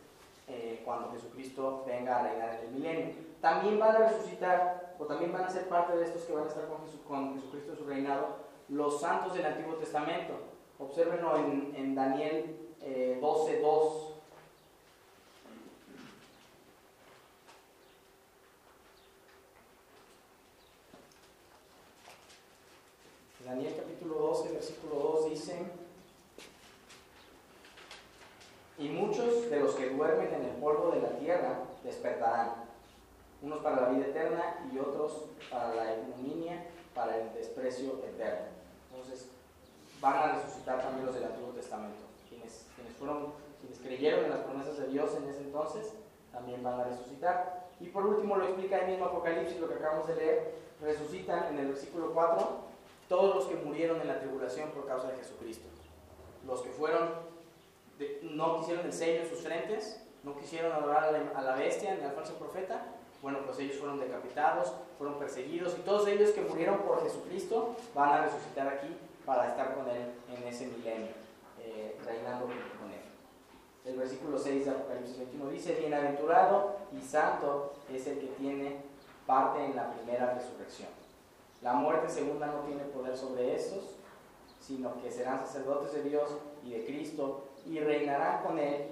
[0.50, 3.16] eh, cuando Jesucristo venga a reinar en el milenio.
[3.40, 6.48] También van a resucitar, o también van a ser parte de estos que van a
[6.48, 6.66] estar
[7.08, 8.43] con, Jesucristo en su reinado,
[8.74, 10.34] los santos del Antiguo Testamento.
[10.80, 14.14] Observenlo en, Daniel eh, 12.2.
[23.46, 25.66] Daniel capítulo 12, versículo 2 dice,
[28.80, 32.56] y muchos de los que duermen en el polvo de la tierra despertarán,
[33.42, 36.66] unos para la vida eterna y otros para la ignominia,
[36.96, 38.63] para el desprecio eterno.
[39.04, 39.30] Entonces,
[40.02, 42.04] van a resucitar también los del Antiguo Testamento.
[42.30, 42.66] Quienes,
[42.98, 45.94] fueron, quienes creyeron en las promesas de Dios en ese entonces,
[46.32, 47.68] también van a resucitar.
[47.80, 51.60] Y por último, lo explica el mismo Apocalipsis, lo que acabamos de leer, resucitan en
[51.60, 52.74] el versículo 4
[53.10, 55.68] todos los que murieron en la tribulación por causa de Jesucristo.
[56.48, 57.10] Los que fueron
[58.24, 61.04] no quisieron el sello en sus frentes, no quisieron adorar
[61.36, 62.86] a la, bestia ni al falso profeta,
[63.24, 68.10] bueno, pues ellos fueron decapitados, fueron perseguidos y todos ellos que murieron por Jesucristo van
[68.10, 68.96] a resucitar aquí
[69.26, 71.14] para estar con Él en ese milenio,
[71.64, 73.04] eh, reinando con Él.
[73.86, 78.82] El versículo 6 de Apocalipsis 21 dice, bienaventurado y santo es el que tiene
[79.26, 80.90] parte en la primera resurrección.
[81.62, 83.96] La muerte segunda no tiene poder sobre estos,
[84.60, 86.30] sino que serán sacerdotes de Dios
[86.66, 88.88] y de Cristo y reinarán con Él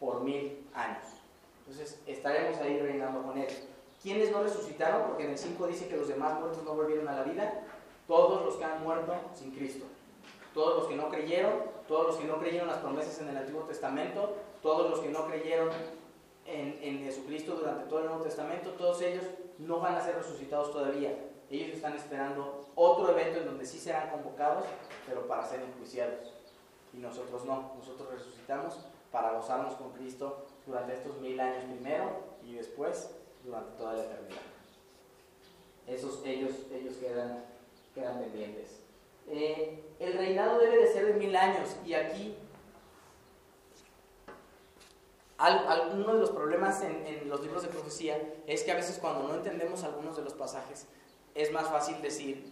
[0.00, 1.13] por mil años.
[1.66, 3.48] Entonces estaremos ahí reinando con Él.
[4.02, 5.08] ¿Quiénes no resucitaron?
[5.08, 7.62] Porque en el 5 dice que los demás muertos no volvieron a la vida.
[8.06, 9.86] Todos los que han muerto sin Cristo.
[10.52, 11.52] Todos los que no creyeron,
[11.88, 15.26] todos los que no creyeron las promesas en el Antiguo Testamento, todos los que no
[15.26, 15.70] creyeron
[16.46, 19.24] en, en Jesucristo durante todo el Nuevo Testamento, todos ellos
[19.58, 21.18] no van a ser resucitados todavía.
[21.50, 24.64] Ellos están esperando otro evento en donde sí serán convocados,
[25.06, 26.34] pero para ser enjuiciados.
[26.92, 32.10] Y nosotros no, nosotros resucitamos para gozarnos con Cristo durante estos mil años primero
[32.42, 33.10] y después
[33.44, 34.40] durante toda la eternidad.
[35.86, 37.44] Esos, ellos, ellos quedan,
[37.94, 38.80] quedan pendientes.
[39.28, 42.36] Eh, el reinado debe de ser de mil años y aquí
[45.92, 49.28] uno de los problemas en, en, los libros de profecía es que a veces cuando
[49.28, 50.86] no entendemos algunos de los pasajes
[51.34, 52.44] es más fácil decir,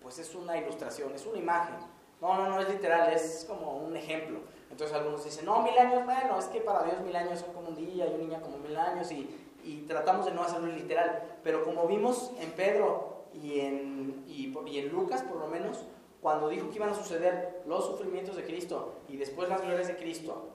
[0.00, 1.74] pues es una ilustración, es una imagen.
[2.20, 4.40] No, no, no es literal, es como un ejemplo.
[4.72, 7.68] Entonces algunos dicen, no, mil años, bueno, es que para Dios mil años son como
[7.68, 9.28] un día y un niño como mil años y,
[9.62, 11.22] y tratamos de no hacerlo literal.
[11.44, 15.84] Pero como vimos en Pedro y en, y, y en Lucas por lo menos,
[16.22, 19.96] cuando dijo que iban a suceder los sufrimientos de Cristo y después las glorias de
[19.96, 20.48] Cristo,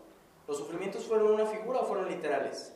[0.48, 2.74] ¿los sufrimientos fueron una figura o fueron literales?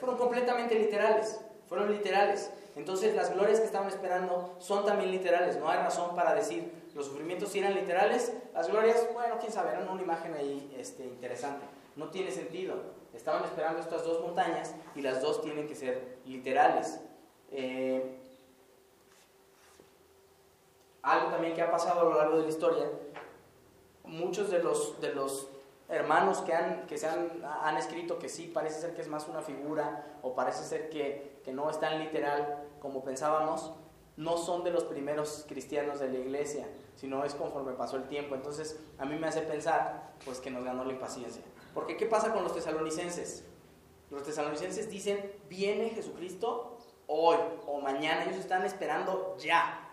[0.00, 2.52] Fueron completamente literales, fueron literales.
[2.74, 7.06] Entonces las glorias que estaban esperando son también literales, no hay razón para decir los
[7.06, 11.66] sufrimientos eran literales, las glorias, bueno, quién sabe, eran una imagen ahí este, interesante.
[11.96, 12.76] No tiene sentido.
[13.12, 17.00] Estaban esperando estas dos montañas y las dos tienen que ser literales.
[17.50, 18.18] Eh,
[21.02, 22.90] algo también que ha pasado a lo largo de la historia,
[24.04, 25.48] muchos de los, de los
[25.88, 29.26] hermanos que, han, que se han, han, escrito que sí, parece ser que es más
[29.26, 33.72] una figura o parece ser que, que no es tan literal como pensábamos,
[34.18, 38.34] no son de los primeros cristianos de la iglesia, sino es conforme pasó el tiempo.
[38.34, 41.40] Entonces a mí me hace pensar pues que nos ganó la impaciencia.
[41.72, 43.44] Porque ¿qué pasa con los tesalonicenses?
[44.10, 49.87] Los tesalonicenses dicen, viene Jesucristo hoy o mañana, ellos están esperando ya.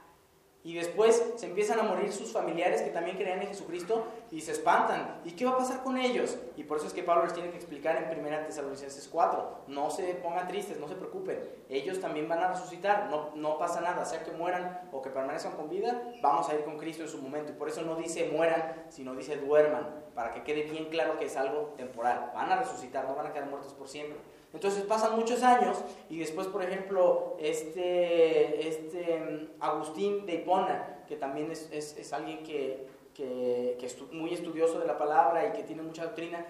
[0.66, 4.51] Y después se empiezan a morir sus familiares que también creían en Jesucristo y se
[4.51, 5.22] espantan.
[5.24, 6.39] ¿Y qué va a pasar con ellos?
[6.57, 9.66] Y por eso es que Pablo les tiene que explicar en 1 Tesalonicenses 4.
[9.68, 11.39] No se pongan tristes, no se preocupen.
[11.70, 13.11] Ellos también van a resucitar.
[13.11, 14.05] No, no pasa nada.
[14.05, 17.22] Sea que mueran o que permanezcan con vida, vamos a ir con Cristo en su
[17.22, 17.51] momento.
[17.51, 20.05] Y por eso no dice mueran, sino dice duerman.
[20.16, 22.32] Para que quede bien claro que es algo temporal.
[22.34, 24.18] Van a resucitar, no van a quedar muertos por siempre.
[24.56, 25.78] Entonces pasan muchos años
[26.10, 32.41] y después, por ejemplo, este, este mm, Agustín de Hipona, que también es, es, alguien
[32.41, 36.45] que, que, que es muy estudioso de la palabra y que tiene mucha doctrina,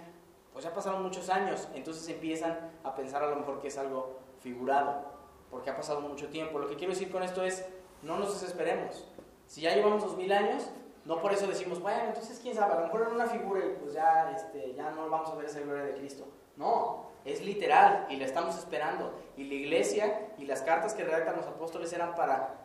[0.53, 4.19] pues ya pasaron muchos años, entonces empiezan a pensar a lo mejor que es algo
[4.39, 5.03] figurado,
[5.49, 6.59] porque ha pasado mucho tiempo.
[6.59, 7.65] Lo que quiero decir con esto es,
[8.03, 9.03] no nos desesperemos.
[9.47, 10.69] Si ya llevamos dos mil años,
[11.05, 13.75] no por eso decimos, bueno, entonces quién sabe, a lo mejor era una figura y
[13.81, 16.25] pues ya, este, ya no vamos a ver esa gloria de Cristo.
[16.55, 19.13] No, es literal y la estamos esperando.
[19.35, 22.61] Y la iglesia y las cartas que redactan los apóstoles eran para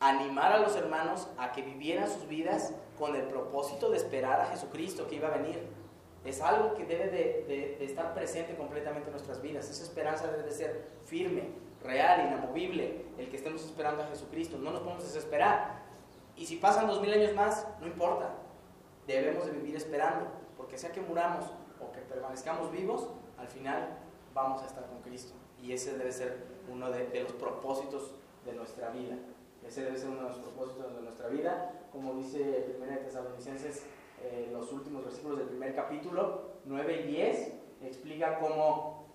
[0.00, 4.46] animar a los hermanos a que vivieran sus vidas con el propósito de esperar a
[4.46, 5.68] Jesucristo que iba a venir.
[6.24, 9.70] Es algo que debe de, de, estar presente completamente en nuestras vidas.
[9.70, 11.50] Esa esperanza debe de ser firme,
[11.82, 14.58] real, inamovible, el que estemos esperando a Jesucristo.
[14.58, 15.82] No nos podemos desesperar.
[16.36, 18.34] Y si pasan dos mil años más, no importa.
[19.06, 20.26] Debemos de vivir esperando,
[20.56, 21.44] porque sea que muramos
[21.80, 23.08] o que permanezcamos vivos,
[23.40, 23.98] al final
[24.34, 25.34] vamos a estar con Cristo.
[25.62, 28.12] Y ese debe ser uno de, los propósitos
[28.44, 29.16] de nuestra vida.
[29.66, 31.86] Ese debe ser uno de los propósitos de nuestra vida.
[31.92, 33.84] Como dice 1 Tesalonicenses,
[34.22, 39.06] eh, los últimos versículos del primer capítulo, 9 y 10, explica cómo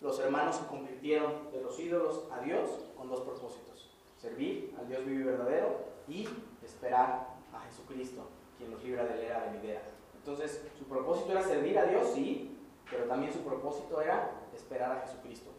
[0.00, 3.90] los hermanos se convirtieron de los ídolos a Dios con dos propósitos.
[4.18, 6.28] Servir al Dios vivo y verdadero y
[6.64, 9.82] esperar a Jesucristo, quien nos libra de la era venidera.
[10.16, 12.55] Entonces, su propósito era servir a Dios, sí,
[12.90, 15.50] pero también su propósito era esperar a Jesucristo.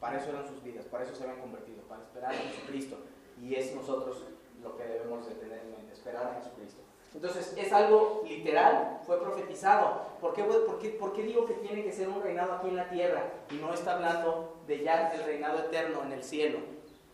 [0.00, 2.96] Para eso eran sus vidas, para eso se habían convertido, para esperar a Jesucristo.
[3.40, 4.24] Y es nosotros
[4.62, 6.82] lo que debemos de tener en mente, esperar a Jesucristo.
[7.14, 10.02] Entonces, es algo literal, fue profetizado.
[10.20, 12.76] ¿Por qué, por, qué, ¿Por qué, digo que tiene que ser un reinado aquí en
[12.76, 16.58] la tierra y no está hablando de ya el reinado eterno en el cielo?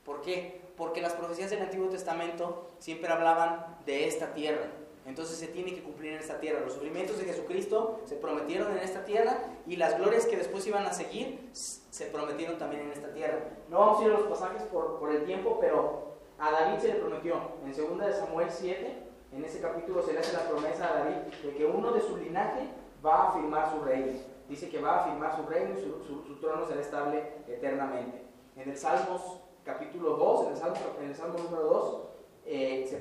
[0.05, 0.61] ¿Por qué?
[0.77, 4.67] Porque las profecías del Antiguo Testamento siempre hablaban de esta tierra.
[5.05, 6.61] Entonces se tiene que cumplir en esta tierra.
[6.61, 10.87] Los sufrimientos de Jesucristo se prometieron en esta tierra y las glorias que después iban
[10.87, 13.39] a seguir se prometieron también en esta tierra.
[13.69, 16.89] No vamos a ir a los pasajes por, por el tiempo, pero a David se
[16.89, 20.89] le prometió en 2 de Samuel 7, en ese capítulo se le hace la promesa
[20.89, 22.69] a David de que uno de su linaje
[23.05, 24.19] va a afirmar su reino.
[24.49, 28.27] Dice que va a afirmar su reino y su, trono será estable eternamente.
[28.57, 32.12] En el Salmos capítulo 2, en el Salmo, en el Salmo número 2, eh, se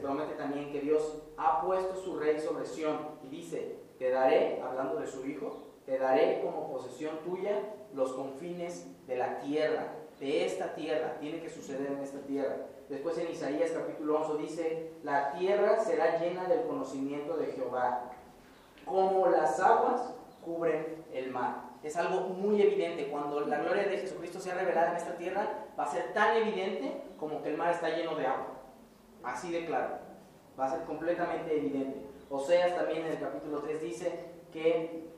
[0.01, 4.99] promete también que Dios ha puesto su rey sobre Sión y dice, te daré, hablando
[4.99, 7.59] de su hijo, te daré como posesión tuya
[7.93, 12.57] los confines de la tierra, de esta tierra, tiene que suceder en esta tierra.
[12.89, 18.11] Después en Isaías capítulo 11 dice, la tierra será llena del conocimiento de Jehová,
[18.85, 21.71] como las aguas cubren el mar.
[21.83, 23.09] es algo muy evidente.
[23.09, 27.01] Cuando la gloria de Jesucristo sea revelada en esta tierra, va a ser tan evidente
[27.19, 28.60] como que el mar está lleno de agua.
[29.23, 29.95] Así de claro.
[30.59, 32.01] Va a ser completamente evidente.
[32.29, 35.09] Oseas también en el capítulo 3 dice que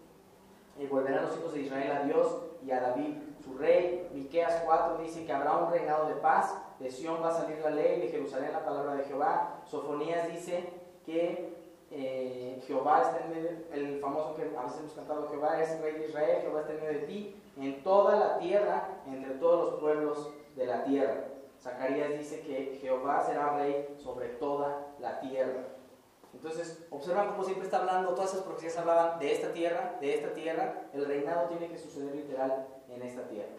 [0.79, 4.09] eh, volverán los hijos de Israel a Dios y a David su rey.
[4.13, 6.57] Miqueas 4 dice que habrá un reinado de paz.
[6.79, 9.61] De Sión va a salir la ley, de Jerusalén la palabra de Jehová.
[9.65, 10.69] Sofonías dice
[11.05, 11.53] que
[11.91, 15.93] eh, Jehová está en medio, el famoso que a veces hemos cantado, Jehová es rey
[15.93, 19.79] de Israel, Jehová está en medio de ti, en toda la tierra, entre todos los
[19.79, 21.25] pueblos de la tierra.
[21.63, 25.63] Zacarías dice que Jehová será rey sobre toda la tierra.
[26.33, 30.33] Entonces, observan cómo siempre está hablando, todas esas profecías hablaban de esta tierra, de esta
[30.33, 33.55] tierra, el reinado tiene que suceder literal en esta tierra.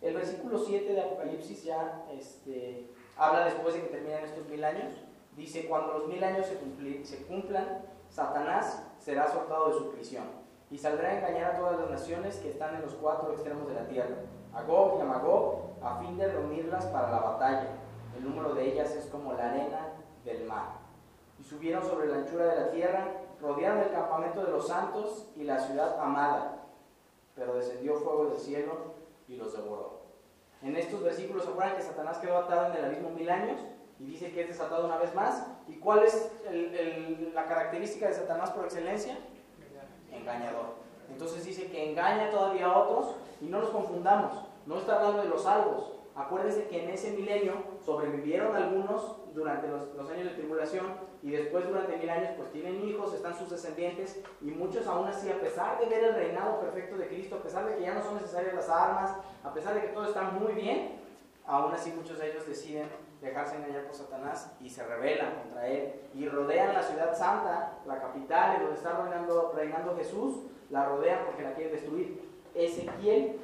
[0.00, 4.94] El versículo 7 de Apocalipsis ya este, habla después de que terminan estos mil años,
[5.36, 6.46] Dice, cuando los mil años
[7.04, 10.24] se, cumplan, Satanás será soltado de su prisión
[10.70, 13.74] y saldrá a engañar a todas las naciones que están en los cuatro extremos de
[13.74, 14.16] la tierra,
[14.54, 17.68] a Gog y a Magog, a fin de reunirlas para la batalla.
[18.16, 19.88] El número de ellas es como la arena
[20.24, 20.78] del mar.
[21.40, 23.08] Y subieron sobre la anchura de la tierra,
[23.40, 26.66] rodearon el campamento de los santos y la ciudad amada,
[27.34, 28.94] pero descendió fuego del cielo
[29.26, 30.02] y los devoró.
[30.62, 33.60] En estos versículos se acuerdan que Satanás quedó atado en el abismo mil años
[33.98, 35.46] y dice que es desatado una vez más.
[35.66, 36.30] ¿Y cuál es
[37.34, 39.18] la característica de Satanás por excelencia?
[40.10, 40.81] Engañador.
[41.12, 44.32] Entonces dice que engaña todavía a otros y no nos confundamos.
[44.66, 45.92] No está hablando de los salvos.
[46.14, 47.54] Acuérdense que en ese milenio
[47.84, 50.86] sobrevivieron algunos durante los, los, años de tribulación
[51.22, 55.30] y después durante mil años pues tienen hijos, están sus descendientes y muchos aún así
[55.30, 58.02] a pesar de ver el reinado perfecto de Cristo, a pesar de que ya no
[58.02, 61.00] son necesarias las armas, a pesar de que todo está muy bien,
[61.46, 62.90] aún así muchos de ellos deciden
[63.22, 68.00] dejarse engañar por Satanás y se rebelan contra él y rodean la ciudad santa, la
[68.00, 70.40] capital, en donde está reinando, reinando Jesús,
[70.72, 72.20] la rodean porque la quieren destruir.
[72.54, 73.38] Ezequiel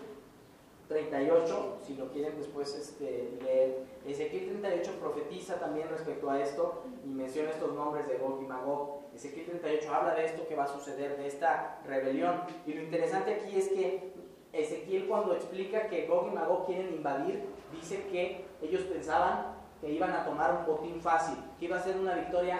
[0.88, 7.08] 38, si lo quieren después este, leer, Ezequiel 38 profetiza también respecto a esto y
[7.08, 9.02] menciona estos nombres de Gog y Magog.
[9.14, 12.42] Ezequiel 38 habla de esto que va a suceder, de esta rebelión.
[12.66, 14.10] Y lo interesante aquí es que
[14.54, 20.12] Ezequiel cuando explica que Gog y Magog quieren invadir, dice que ellos pensaban que iban
[20.12, 22.58] a tomar un botín fácil, que iba a ser una victoria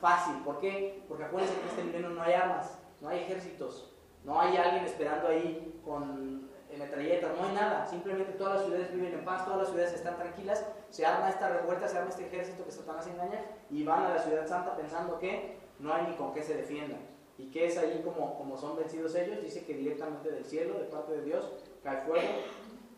[0.00, 0.36] fácil.
[0.42, 1.02] ¿Por qué?
[1.06, 3.92] Porque acuérdense que en este milenio no hay armas, no hay ejércitos,
[4.24, 6.48] no hay alguien esperando ahí con
[6.78, 7.86] metralletas, no hay nada.
[7.86, 10.64] Simplemente todas las ciudades viven en paz, todas las ciudades están tranquilas.
[10.90, 14.18] Se arma esta revuelta, se arma este ejército que Satanás engaña y van a la
[14.18, 17.00] ciudad santa pensando que no hay ni con qué se defiendan.
[17.36, 20.86] Y que es ahí como, como son vencidos ellos, dice que directamente del cielo, de
[20.86, 21.52] parte de Dios,
[21.84, 22.28] cae fuego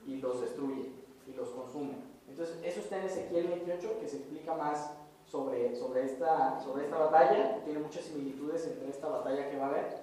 [0.07, 0.93] y los destruye
[1.27, 1.97] y los consume.
[2.27, 4.95] Entonces, eso está en Ezequiel 28, que se explica más
[5.27, 9.69] sobre, sobre, esta, sobre esta batalla, tiene muchas similitudes entre esta batalla que va a
[9.69, 10.00] haber.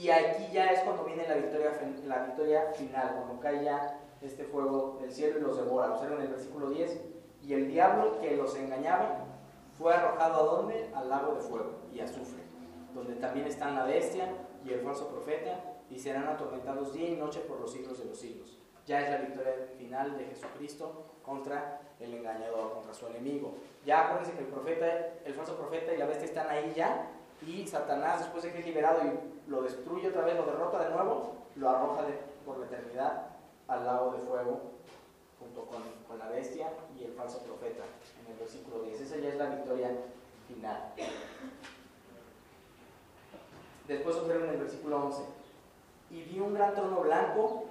[0.00, 1.72] Y aquí ya es cuando viene la victoria,
[2.06, 5.88] la victoria final, cuando cae ya este fuego del cielo y los devora.
[5.88, 7.00] Lo en el versículo 10.
[7.42, 9.24] Y el diablo que los engañaba
[9.76, 10.90] fue arrojado a dónde?
[10.94, 12.42] Al lago de fuego y azufre,
[12.94, 14.28] donde también están la bestia
[14.64, 18.18] y el falso profeta, y serán atormentados día y noche por los siglos de los
[18.18, 18.58] siglos.
[18.86, 23.54] Ya es la victoria final de Jesucristo contra el engañador, contra su enemigo.
[23.84, 24.86] Ya acuérdense que el profeta,
[25.24, 27.10] el falso profeta y la bestia están ahí ya,
[27.46, 30.94] y Satanás, después de que es liberado y lo destruye otra vez, lo derrota de
[30.94, 32.02] nuevo, lo arroja
[32.44, 33.26] por la eternidad
[33.68, 34.60] al lago de fuego,
[35.38, 37.84] junto con, con, la bestia y el falso profeta,
[38.20, 39.00] en el versículo 10.
[39.00, 39.90] Esa ya es la victoria
[40.48, 40.92] final.
[43.86, 45.22] Después observen el versículo 11.
[46.10, 47.66] Y vi un gran trono blanco.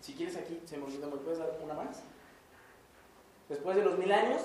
[0.00, 2.02] Si quieres aquí, se me olvidó, ¿me puedes dar una más?
[3.48, 4.42] Después de los mil años,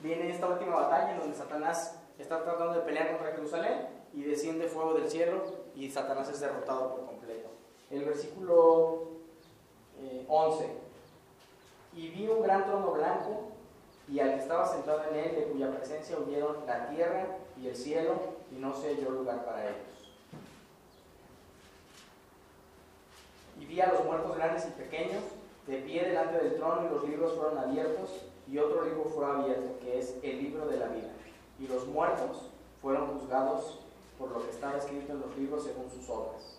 [0.00, 4.68] viene esta última batalla en donde Satanás está tratando de pelear contra Jerusalén y desciende
[4.68, 5.42] fuego del cielo
[5.74, 7.48] y Satanás es derrotado por completo.
[7.90, 9.08] El versículo
[10.28, 10.64] 11.
[10.64, 10.68] Eh,
[11.96, 13.50] y vi un gran trono blanco
[14.08, 17.26] y al que estaba sentado en él, de cuya presencia huyeron la tierra
[17.60, 18.14] y el cielo,
[18.50, 19.76] y no se halló lugar para ellos.
[23.60, 25.22] Y vi a los muertos grandes y pequeños
[25.66, 28.10] de pie delante del trono y los libros fueron abiertos
[28.50, 31.10] y otro libro fue abierto, que es el libro de la vida.
[31.60, 32.48] Y los muertos
[32.80, 33.78] fueron juzgados
[34.18, 36.58] por lo que estaba escrito en los libros según sus obras.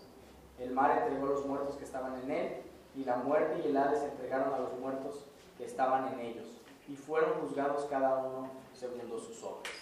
[0.58, 2.62] El mar entregó los muertos que estaban en él,
[2.94, 5.24] y la muerte y el Hades entregaron a los muertos
[5.58, 6.46] que estaban en ellos,
[6.88, 9.72] y fueron juzgados cada uno según sus obras.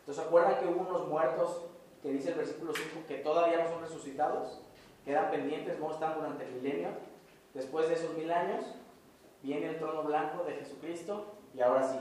[0.00, 1.62] Entonces, ¿acuerdan que hubo unos muertos
[2.02, 4.60] que dice el versículo 5 que todavía no son resucitados?
[5.04, 6.88] Quedan pendientes, no están durante el milenio.
[7.54, 8.64] Después de esos mil años,
[9.42, 11.98] viene el trono blanco de Jesucristo y ahora sí,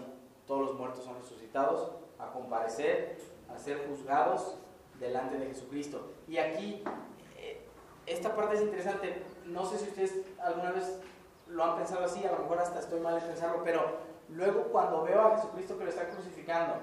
[0.50, 3.20] todos los muertos son resucitados a comparecer,
[3.54, 4.58] a ser juzgados
[5.00, 6.12] delante de Jesucristo.
[6.28, 6.84] Y aquí
[8.08, 9.24] esta parte es interesante.
[9.46, 11.00] No sé si ustedes alguna vez
[11.48, 14.00] lo han pensado así, a lo mejor hasta estoy mal en pensarlo, pero
[14.30, 16.78] luego cuando veo a Jesucristo que lo está crucificando,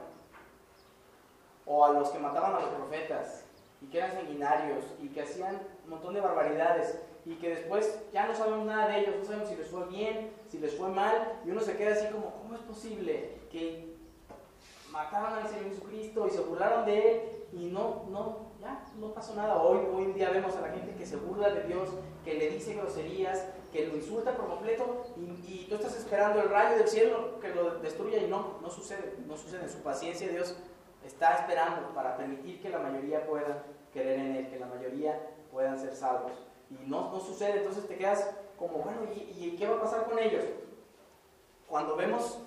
[1.65, 3.47] o a los que mataban a los profetas,
[3.81, 8.29] y que eran sanguinarios, y que hacían un montón de barbaridades, y que después ya
[8.29, 11.41] no sabemos nada de ellos, no sabemos si les fue bien, si les fue mal,
[11.45, 13.97] y uno se queda así como, ¿cómo es posible que
[14.93, 17.21] mataron al Señor Jesucristo y se burlaron de Él
[17.53, 19.61] y no, no, ya, no pasó nada?
[19.61, 21.89] Hoy, hoy en día vemos a la gente que se burla de Dios,
[22.25, 26.79] que le dice groserías, que lo insulta por completo y, tú estás esperando el rayo
[26.79, 29.65] del cielo que lo destruya y no, no sucede, no sucede.
[29.65, 30.57] En su paciencia Dios
[31.05, 35.21] está esperando para permitir que la mayoría pueda creer en Él, que la mayoría
[35.51, 36.33] puedan ser salvos.
[36.71, 40.05] Y no, no sucede, entonces te quedas como, bueno, ¿y, ¿y qué va a pasar
[40.07, 40.45] con ellos?
[41.69, 42.39] Cuando vemos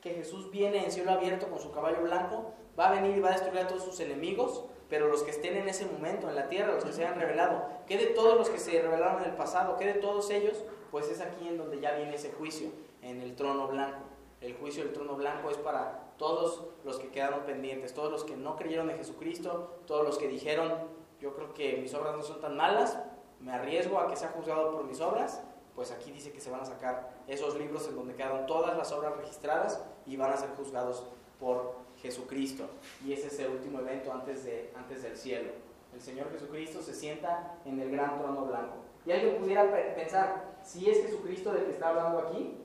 [0.00, 3.28] que Jesús viene en cielo abierto con su caballo blanco, va a venir y va
[3.28, 6.48] a destruir a todos sus enemigos, pero los que estén en ese momento en la
[6.48, 9.36] tierra, los que se hayan revelado, ¿qué de todos los que se revelaron en el
[9.36, 9.76] pasado?
[9.76, 10.64] ¿Qué de todos ellos?
[10.90, 12.70] Pues es aquí en donde ya viene ese juicio,
[13.00, 14.00] en el trono blanco.
[14.40, 18.36] El juicio del trono blanco es para todos los que quedaron pendientes, todos los que
[18.36, 20.72] no creyeron en Jesucristo, todos los que dijeron,
[21.20, 22.98] yo creo que mis obras no son tan malas,
[23.42, 25.42] me arriesgo a que sea juzgado por mis obras,
[25.74, 28.92] pues aquí dice que se van a sacar esos libros en donde quedaron todas las
[28.92, 31.04] obras registradas y van a ser juzgados
[31.40, 32.68] por Jesucristo.
[33.04, 35.50] Y ese es el último evento antes, de, antes del cielo.
[35.92, 38.76] El Señor Jesucristo se sienta en el gran trono blanco.
[39.04, 42.56] Y alguien pudiera pensar, si es Jesucristo del que está hablando aquí,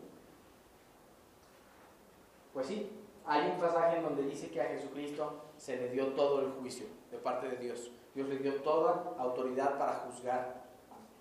[2.53, 2.91] pues sí,
[3.25, 6.87] hay un pasaje en donde dice que a Jesucristo se le dio todo el juicio
[7.11, 7.91] de parte de Dios.
[8.13, 10.66] Dios le dio toda autoridad para juzgar.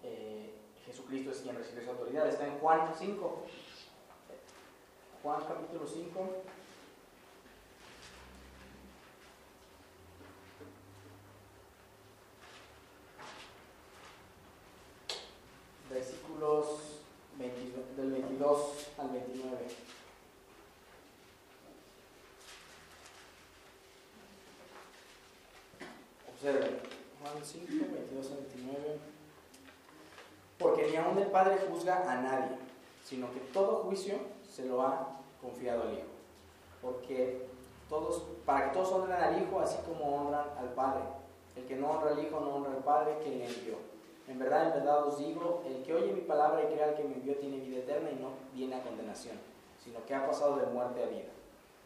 [0.07, 0.55] Eh,
[0.87, 2.29] Jesucristo es quien recibe esa autoridad.
[2.29, 3.43] Está en Juan 5.
[5.23, 6.45] Juan capítulo 5.
[15.89, 16.67] versículos
[17.97, 18.59] del 22
[18.99, 19.57] al 29.
[26.29, 26.81] Observen,
[27.21, 28.99] Juan 5, 22 al 29.
[31.19, 32.57] El Padre juzga a nadie,
[33.05, 34.15] sino que todo juicio
[34.49, 35.09] se lo ha
[35.41, 36.07] confiado al Hijo.
[36.83, 37.47] Porque
[37.89, 41.03] todos, para que todos honren al Hijo, así como honran al Padre.
[41.55, 43.77] El que no honra al Hijo no honra al Padre que le envió.
[44.29, 47.05] En verdad, en verdad os digo, el que oye mi palabra y crea al que
[47.05, 49.37] me envió tiene vida eterna y no viene a condenación,
[49.83, 51.31] sino que ha pasado de muerte a vida.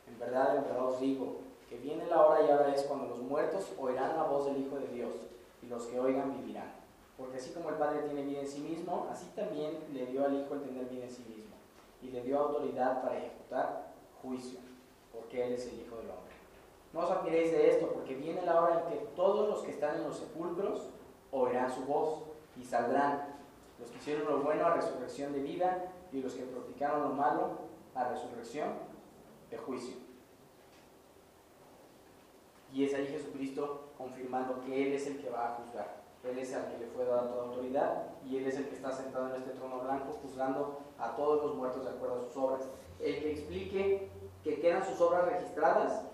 [0.09, 1.37] En verdad, en verdad os digo,
[1.69, 4.77] que viene la hora y ahora es cuando los muertos oirán la voz del Hijo
[4.77, 5.15] de Dios,
[5.63, 6.80] y los que oigan vivirán.
[7.21, 10.41] Porque así como el Padre tiene vida en sí mismo, así también le dio al
[10.41, 11.55] Hijo el tener vida en sí mismo,
[12.01, 13.93] y le dio autoridad para ejecutar
[14.23, 14.59] juicio,
[15.13, 16.33] porque Él es el Hijo del Hombre.
[16.95, 19.97] No os admiréis de esto, porque viene la hora en que todos los que están
[19.97, 20.89] en los sepulcros
[21.31, 22.23] oirán su voz
[22.57, 23.37] y saldrán
[23.79, 27.59] los que hicieron lo bueno a resurrección de vida y los que practicaron lo malo
[27.95, 28.71] a resurrección
[29.51, 29.95] de juicio.
[32.73, 36.00] Y es ahí Jesucristo confirmando que Él es el que va a juzgar.
[36.25, 38.93] Él es el que le fue dada toda autoridad y Él es el que está
[38.93, 42.69] sentado en este trono blanco juzgando a todos los muertos de acuerdo a sus obras.
[42.99, 44.11] El que explique
[44.45, 46.05] que quedan sus obras registradas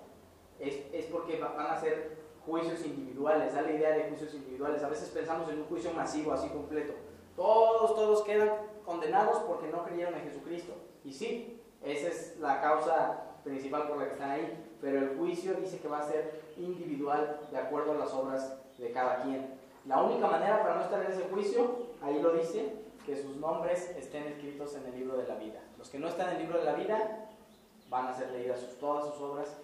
[0.59, 4.83] es, es porque van a ser juicios individuales, da la idea de juicios individuales.
[4.83, 6.95] A veces pensamos en un juicio masivo, así completo.
[7.35, 8.51] Todos, todos quedan
[8.85, 10.73] condenados porque no creyeron en Jesucristo.
[11.05, 15.55] Y sí, esa es la causa principal por la que están ahí, pero el juicio
[15.55, 19.55] dice que va a ser individual de acuerdo a las obras de cada quien.
[19.87, 22.73] La única manera para no estar en ese juicio, ahí lo dice,
[23.05, 25.61] que sus nombres estén escritos en el libro de la vida.
[25.79, 27.29] Los que no están en el libro de la vida
[27.89, 29.57] van a ser leídas todas sus obras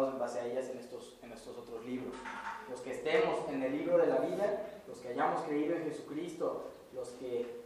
[0.00, 2.14] en base a ellas en estos, otros libros.
[2.70, 6.64] Los que estemos en el libro de la vida, los que hayamos creído en Jesucristo,
[6.94, 7.62] los que,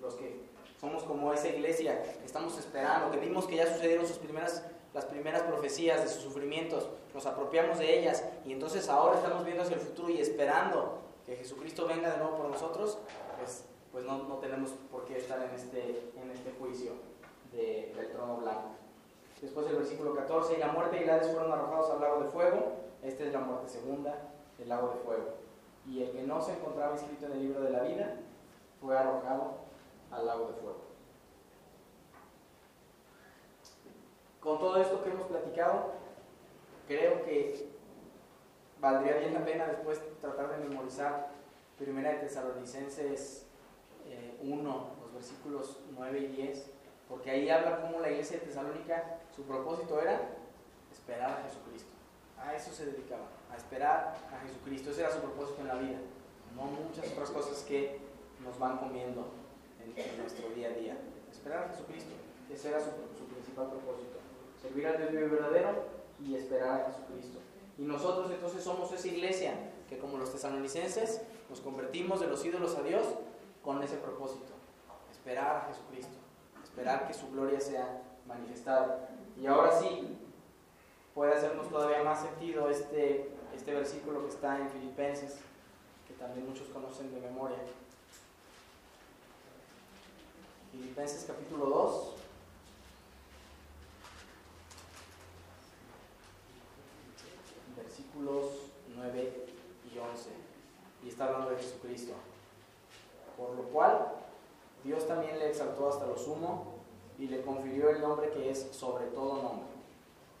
[0.00, 0.40] los que
[0.80, 4.64] somos como esa iglesia, que estamos esperando, que vimos que ya sucedieron sus primeras,
[4.94, 9.62] las primeras profecías de sus sufrimientos, nos apropiamos de ellas y entonces ahora estamos viendo
[9.62, 12.96] hacia el futuro y esperando que Jesucristo venga de nuevo por nosotros,
[13.38, 16.92] pues, pues no, no tenemos por qué estar en este, en este juicio
[17.52, 18.70] del trono blanco.
[19.42, 22.30] Después del versículo 14, y la muerte y el Hades fueron arrojados al lago de
[22.30, 22.72] fuego.
[23.02, 25.34] Esta es la muerte segunda, el lago de fuego.
[25.86, 28.16] Y el que no se encontraba escrito en el libro de la vida
[28.80, 29.58] fue arrojado
[30.10, 30.80] al lago de fuego.
[34.40, 35.92] Con todo esto que hemos platicado,
[36.86, 37.68] creo que
[38.80, 41.28] valdría bien la pena después tratar de memorizar
[41.78, 43.46] Primera de Tesalonicenses
[44.42, 46.70] 1, eh, los versículos 9 y 10
[47.08, 50.20] porque ahí habla cómo la iglesia de Tesalónica, su propósito era
[50.92, 51.90] esperar a Jesucristo.
[52.38, 54.90] A eso se dedicaba, a esperar a Jesucristo.
[54.90, 55.98] Ese era su propósito en la vida.
[56.54, 57.98] no muchas otras cosas que
[58.44, 59.32] nos van comiendo
[59.96, 60.98] en, nuestro día a día.
[61.30, 62.12] Esperar a Jesucristo,
[62.52, 64.18] ese era su, su principal propósito.
[64.60, 65.84] Servir al Dios vivo verdadero
[66.20, 67.38] y esperar a Jesucristo.
[67.78, 69.54] Y nosotros entonces somos esa iglesia
[69.88, 73.06] que como los tesalonicenses nos convertimos de los ídolos a Dios
[73.62, 74.52] con ese propósito.
[75.12, 76.16] Esperar a Jesucristo,
[76.62, 79.08] esperar que su gloria sea manifestada.
[79.40, 80.18] Y ahora sí,
[81.14, 85.36] puede hacernos todavía más sentido este, este versículo que está en Filipenses,
[86.06, 87.58] que también muchos conocen de memoria.
[90.72, 92.14] Filipenses capítulo 2.
[98.18, 99.46] Versículos 9
[99.94, 100.30] y 11.
[101.04, 102.14] Y está hablando de Jesucristo.
[103.36, 104.08] Por lo cual,
[104.82, 106.78] Dios también le exaltó hasta lo sumo
[107.16, 109.68] y le confirió el nombre que es sobre todo nombre,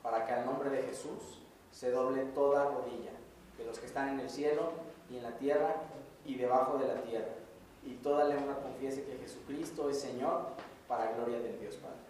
[0.02, 1.40] para que al nombre de Jesús
[1.70, 3.12] se doble toda rodilla,
[3.56, 4.70] de los que están en el cielo
[5.08, 5.76] y en la tierra
[6.24, 7.34] y debajo de la tierra,
[7.84, 10.48] y toda lengua confiese que Jesucristo es Señor,
[10.88, 12.07] para gloria del Dios Padre.